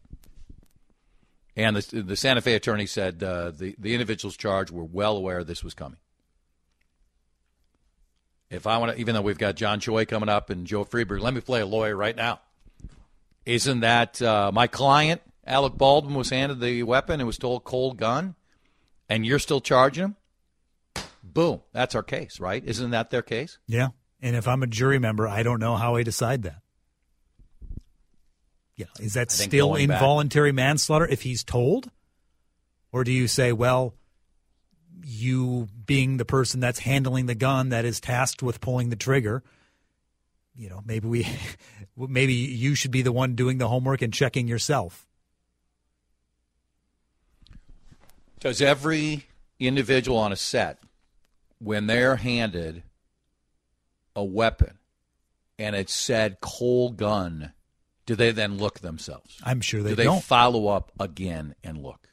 And 1.62 1.78
the, 1.78 2.02
the 2.02 2.16
Santa 2.16 2.42
Fe 2.42 2.56
attorney 2.56 2.88
said 2.88 3.22
uh, 3.22 3.52
the, 3.52 3.76
the 3.78 3.94
individuals 3.94 4.36
charged 4.36 4.72
were 4.72 4.84
well 4.84 5.16
aware 5.16 5.44
this 5.44 5.64
was 5.64 5.76
coming. 5.76 6.00
If 8.50 8.66
I 8.66 8.80
want 8.80 8.94
to, 8.94 9.00
even 9.00 9.14
though 9.14 9.22
we've 9.22 9.38
got 9.38 9.56
John 9.56 9.80
Choi 9.80 10.06
coming 10.06 10.28
up 10.28 10.50
and 10.50 10.66
Joe 10.66 10.84
Freeberg, 10.84 11.22
let 11.22 11.36
me 11.36 11.42
play 11.42 11.62
a 11.62 11.66
lawyer 11.66 11.96
right 11.96 12.16
now. 12.16 12.40
Isn't 13.46 13.82
that 13.82 14.20
uh, 14.22 14.52
my 14.52 14.66
client, 14.66 15.22
Alec 15.46 15.74
Baldwin, 15.76 16.16
was 16.16 16.32
handed 16.32 16.60
the 16.60 16.82
weapon 16.84 17.20
and 17.20 17.28
was 17.28 17.38
told 17.38 17.64
cold 17.64 17.98
gun, 17.98 18.36
and 19.08 19.26
you're 19.26 19.40
still 19.40 19.62
charging 19.62 20.04
him? 20.04 20.16
Boom. 21.24 21.62
That's 21.74 21.94
our 21.96 22.04
case, 22.04 22.40
right? 22.40 22.64
Isn't 22.66 22.92
that 22.92 23.12
their 23.12 23.22
case? 23.22 23.60
Yeah. 23.68 23.90
And 24.20 24.36
if 24.36 24.48
I'm 24.48 24.64
a 24.64 24.68
jury 24.68 25.00
member, 25.00 25.28
I 25.28 25.44
don't 25.44 25.60
know 25.60 25.76
how 25.76 25.96
I 25.96 26.04
decide 26.04 26.44
that. 26.44 26.62
Yeah. 28.82 29.06
Is 29.06 29.14
that 29.14 29.32
still 29.32 29.70
going 29.70 29.88
back- 29.88 29.98
involuntary 30.02 30.52
manslaughter 30.52 31.06
if 31.06 31.22
he's 31.22 31.44
told? 31.44 31.90
Or 32.92 33.04
do 33.04 33.12
you 33.12 33.28
say, 33.28 33.54
well, 33.54 33.94
you 35.04 35.68
being 35.86 36.18
the 36.18 36.26
person 36.26 36.60
that's 36.60 36.80
handling 36.80 37.26
the 37.26 37.36
gun 37.36 37.70
that 37.70 37.86
is 37.86 38.00
tasked 38.00 38.44
with 38.44 38.60
pulling 38.60 38.90
the 38.90 38.96
trigger, 38.96 39.44
you 40.56 40.70
know, 40.70 40.82
maybe 40.86 41.08
we 41.08 41.28
maybe 41.98 42.34
you 42.34 42.76
should 42.76 42.92
be 42.92 43.02
the 43.02 43.12
one 43.12 43.36
doing 43.36 43.58
the 43.58 43.68
homework 43.68 44.02
and 44.02 44.14
checking 44.14 44.48
yourself. 44.48 45.08
Does 48.40 48.62
every 48.62 49.28
individual 49.60 50.18
on 50.18 50.32
a 50.32 50.36
set, 50.36 50.80
when 51.60 51.86
they're 51.86 52.16
handed 52.16 52.82
a 54.16 54.24
weapon 54.24 54.80
and 55.60 55.76
it 55.76 55.90
said 55.90 56.38
cold 56.42 56.98
gun, 56.98 57.54
do 58.06 58.16
they 58.16 58.32
then 58.32 58.58
look 58.58 58.80
themselves? 58.80 59.40
I'm 59.44 59.62
sure 59.62 59.82
they 59.84 59.92
do 59.92 59.96
they 59.96 60.04
don't. 60.04 60.24
follow 60.24 60.68
up 60.68 60.92
again 61.00 61.56
and 61.64 61.82
look? 61.82 62.10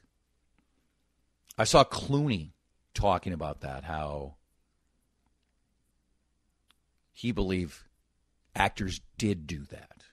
I 1.56 1.64
saw 1.64 1.84
Clooney 1.84 2.52
talking 2.94 3.32
about 3.32 3.60
that, 3.62 3.84
how 3.84 4.36
he 7.12 7.32
believed 7.32 7.82
actors 8.54 9.00
did 9.16 9.46
do 9.46 9.64
that. 9.70 10.04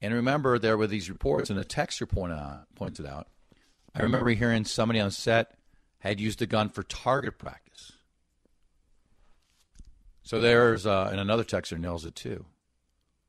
And 0.00 0.12
remember, 0.14 0.58
there 0.58 0.76
were 0.76 0.86
these 0.86 1.08
reports, 1.08 1.50
and 1.50 1.58
a 1.58 1.64
texter 1.64 2.08
pointed 2.08 2.38
out, 2.38 2.66
pointed 2.74 3.06
out. 3.06 3.28
I 3.94 4.02
remember 4.02 4.30
hearing 4.30 4.64
somebody 4.64 5.00
on 5.00 5.10
set 5.10 5.56
had 6.00 6.20
used 6.20 6.42
a 6.42 6.46
gun 6.46 6.68
for 6.68 6.82
target 6.82 7.38
practice. 7.38 7.92
So 10.22 10.40
there's, 10.40 10.86
uh, 10.86 11.08
and 11.10 11.18
another 11.18 11.44
texter 11.44 11.78
nails 11.78 12.04
it 12.04 12.14
too. 12.14 12.44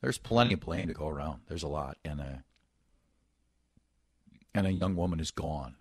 There's 0.02 0.18
plenty 0.18 0.54
of 0.54 0.60
blame 0.60 0.88
to 0.88 0.94
go 0.94 1.08
around. 1.08 1.42
There's 1.48 1.64
a 1.64 1.68
lot, 1.68 1.98
and 2.06 2.20
a 2.20 2.44
and 4.54 4.68
a 4.68 4.72
young 4.72 4.96
woman 4.96 5.20
is 5.20 5.32
gone 5.32 5.76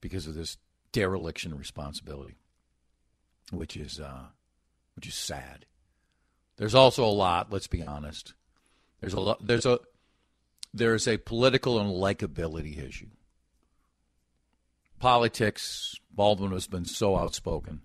because 0.00 0.26
of 0.26 0.34
this 0.34 0.58
dereliction 0.92 1.52
of 1.52 1.58
responsibility, 1.58 2.36
which 3.50 3.76
is 3.76 3.98
uh, 3.98 4.26
which 4.94 5.06
is 5.06 5.14
sad. 5.14 5.66
There's 6.56 6.74
also 6.74 7.04
a 7.04 7.06
lot. 7.06 7.50
Let's 7.50 7.66
be 7.66 7.82
honest. 7.82 8.34
There's 9.00 9.14
a 9.14 9.20
lot. 9.20 9.46
There's 9.46 9.66
a 9.66 9.80
there's 10.74 11.08
a 11.08 11.16
political 11.16 11.78
and 11.78 11.90
likability 11.90 12.86
issue. 12.86 13.10
Politics. 14.98 15.96
Baldwin 16.14 16.52
has 16.52 16.66
been 16.66 16.84
so 16.84 17.16
outspoken. 17.16 17.80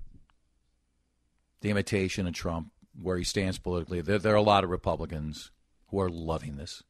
The 1.62 1.70
imitation 1.70 2.28
of 2.28 2.34
Trump, 2.34 2.72
where 3.02 3.18
he 3.18 3.24
stands 3.24 3.58
politically. 3.60 4.02
There, 4.02 4.20
there 4.20 4.34
are 4.34 4.38
a 4.38 4.42
lot 4.42 4.64
of 4.64 4.70
Republicans 4.70 5.52
who 5.88 6.00
are 6.00 6.10
loving 6.10 6.58
this. 6.58 6.84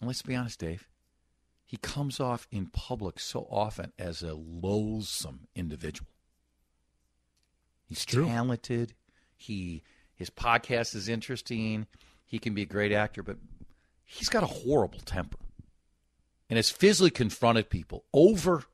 And 0.00 0.08
let's 0.08 0.22
be 0.22 0.34
honest, 0.34 0.60
Dave. 0.60 0.88
He 1.64 1.76
comes 1.78 2.20
off 2.20 2.46
in 2.50 2.66
public 2.66 3.18
so 3.18 3.46
often 3.50 3.92
as 3.98 4.22
a 4.22 4.34
loathsome 4.34 5.46
individual. 5.54 6.08
He's 7.86 8.04
True. 8.04 8.26
talented. 8.26 8.94
He 9.36 9.82
his 10.14 10.30
podcast 10.30 10.94
is 10.94 11.08
interesting. 11.08 11.86
He 12.24 12.38
can 12.38 12.54
be 12.54 12.62
a 12.62 12.66
great 12.66 12.92
actor, 12.92 13.22
but 13.22 13.38
he's 14.04 14.28
got 14.28 14.42
a 14.42 14.46
horrible 14.46 15.00
temper. 15.00 15.38
And 16.48 16.56
has 16.56 16.70
physically 16.70 17.10
confronted 17.10 17.70
people 17.70 18.04
over 18.12 18.64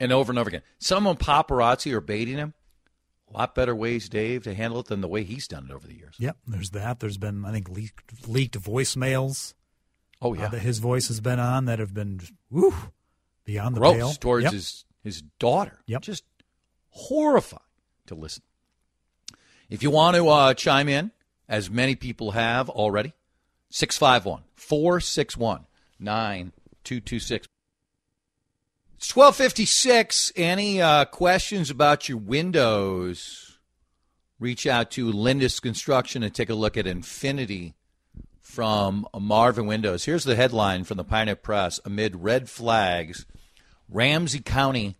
and 0.00 0.12
over 0.12 0.32
and 0.32 0.38
over 0.38 0.48
again. 0.48 0.62
Someone 0.78 1.16
paparazzi 1.16 1.92
are 1.92 2.00
baiting 2.00 2.36
him. 2.36 2.54
A 3.32 3.38
lot 3.38 3.54
better 3.54 3.74
ways, 3.74 4.08
Dave, 4.08 4.44
to 4.44 4.54
handle 4.54 4.80
it 4.80 4.86
than 4.86 5.00
the 5.00 5.08
way 5.08 5.24
he's 5.24 5.48
done 5.48 5.66
it 5.68 5.72
over 5.74 5.86
the 5.86 5.94
years. 5.96 6.14
Yep, 6.18 6.36
there's 6.46 6.70
that. 6.70 7.00
There's 7.00 7.18
been, 7.18 7.44
I 7.44 7.52
think, 7.52 7.68
leaked, 7.68 8.28
leaked 8.28 8.60
voicemails 8.60 9.54
Oh 10.22 10.34
uh, 10.34 10.38
yeah, 10.38 10.48
that 10.48 10.60
his 10.60 10.78
voice 10.78 11.08
has 11.08 11.20
been 11.20 11.40
on 11.40 11.64
that 11.64 11.78
have 11.80 11.92
been, 11.94 12.20
woo, 12.50 12.72
beyond 13.44 13.74
the 13.76 13.80
gross 13.80 13.94
pale. 13.96 14.12
towards 14.12 14.44
Yep. 14.44 14.52
his 14.52 14.84
his 15.02 15.22
daughter. 15.38 15.78
Yep. 15.86 16.02
just 16.02 16.24
horrifying 16.90 17.60
to 18.06 18.14
listen. 18.14 18.42
If 19.68 19.82
you 19.82 19.90
want 19.90 20.16
to 20.16 20.28
uh, 20.28 20.54
chime 20.54 20.88
in, 20.88 21.10
as 21.48 21.68
many 21.68 21.94
people 21.96 22.30
have 22.30 22.70
already, 22.70 23.12
651 23.70 24.42
461 24.54 25.66
9226. 25.98 27.48
It's 28.96 29.14
1256. 29.14 30.32
Any 30.36 30.80
uh, 30.80 31.04
questions 31.06 31.70
about 31.70 32.08
your 32.08 32.18
windows? 32.18 33.58
Reach 34.38 34.66
out 34.66 34.90
to 34.92 35.12
Lindus 35.12 35.60
Construction 35.60 36.22
and 36.22 36.34
take 36.34 36.50
a 36.50 36.54
look 36.54 36.76
at 36.76 36.86
Infinity 36.86 37.74
from 38.40 39.06
Marvin 39.18 39.66
Windows. 39.66 40.04
Here's 40.04 40.24
the 40.24 40.36
headline 40.36 40.84
from 40.84 40.96
the 40.96 41.04
Pioneer 41.04 41.36
Press. 41.36 41.80
Amid 41.84 42.22
red 42.22 42.48
flags, 42.48 43.26
Ramsey 43.88 44.40
County 44.40 44.96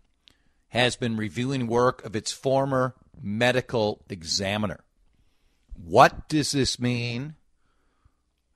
has 0.69 0.97
been 0.97 1.17
reviewing 1.17 1.67
work 1.67 2.05
of 2.05 2.17
its 2.17 2.33
former 2.33 2.95
medical 3.23 4.03
examiner. 4.09 4.81
What 5.75 6.29
does 6.29 6.51
this 6.53 6.81
mean? 6.81 7.37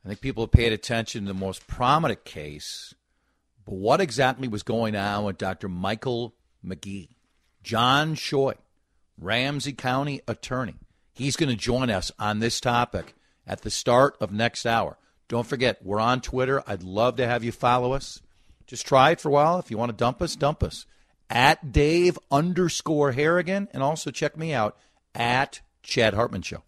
I 0.04 0.08
think 0.08 0.20
people 0.20 0.44
have 0.44 0.52
paid 0.52 0.72
attention 0.72 1.22
to 1.22 1.32
the 1.32 1.38
most 1.38 1.66
prominent 1.66 2.24
case, 2.24 2.94
what 3.70 4.00
exactly 4.00 4.48
was 4.48 4.62
going 4.62 4.96
on 4.96 5.24
with 5.24 5.38
Dr. 5.38 5.68
Michael 5.68 6.34
McGee? 6.64 7.08
John 7.62 8.14
Choi, 8.14 8.54
Ramsey 9.20 9.72
County 9.72 10.20
attorney. 10.26 10.76
He's 11.12 11.36
going 11.36 11.50
to 11.50 11.56
join 11.56 11.90
us 11.90 12.12
on 12.18 12.38
this 12.38 12.60
topic 12.60 13.14
at 13.46 13.62
the 13.62 13.70
start 13.70 14.16
of 14.20 14.32
next 14.32 14.64
hour. 14.64 14.96
Don't 15.28 15.46
forget, 15.46 15.84
we're 15.84 16.00
on 16.00 16.20
Twitter. 16.20 16.62
I'd 16.66 16.82
love 16.82 17.16
to 17.16 17.26
have 17.26 17.44
you 17.44 17.52
follow 17.52 17.92
us. 17.92 18.22
Just 18.66 18.86
try 18.86 19.10
it 19.10 19.20
for 19.20 19.28
a 19.28 19.32
while. 19.32 19.58
If 19.58 19.70
you 19.70 19.78
want 19.78 19.90
to 19.90 19.96
dump 19.96 20.22
us, 20.22 20.36
dump 20.36 20.62
us. 20.62 20.86
At 21.28 21.72
Dave 21.72 22.18
underscore 22.30 23.12
Harrigan. 23.12 23.68
And 23.72 23.82
also 23.82 24.10
check 24.10 24.36
me 24.36 24.54
out 24.54 24.76
at 25.14 25.60
Chad 25.82 26.14
Hartman 26.14 26.42
Show. 26.42 26.62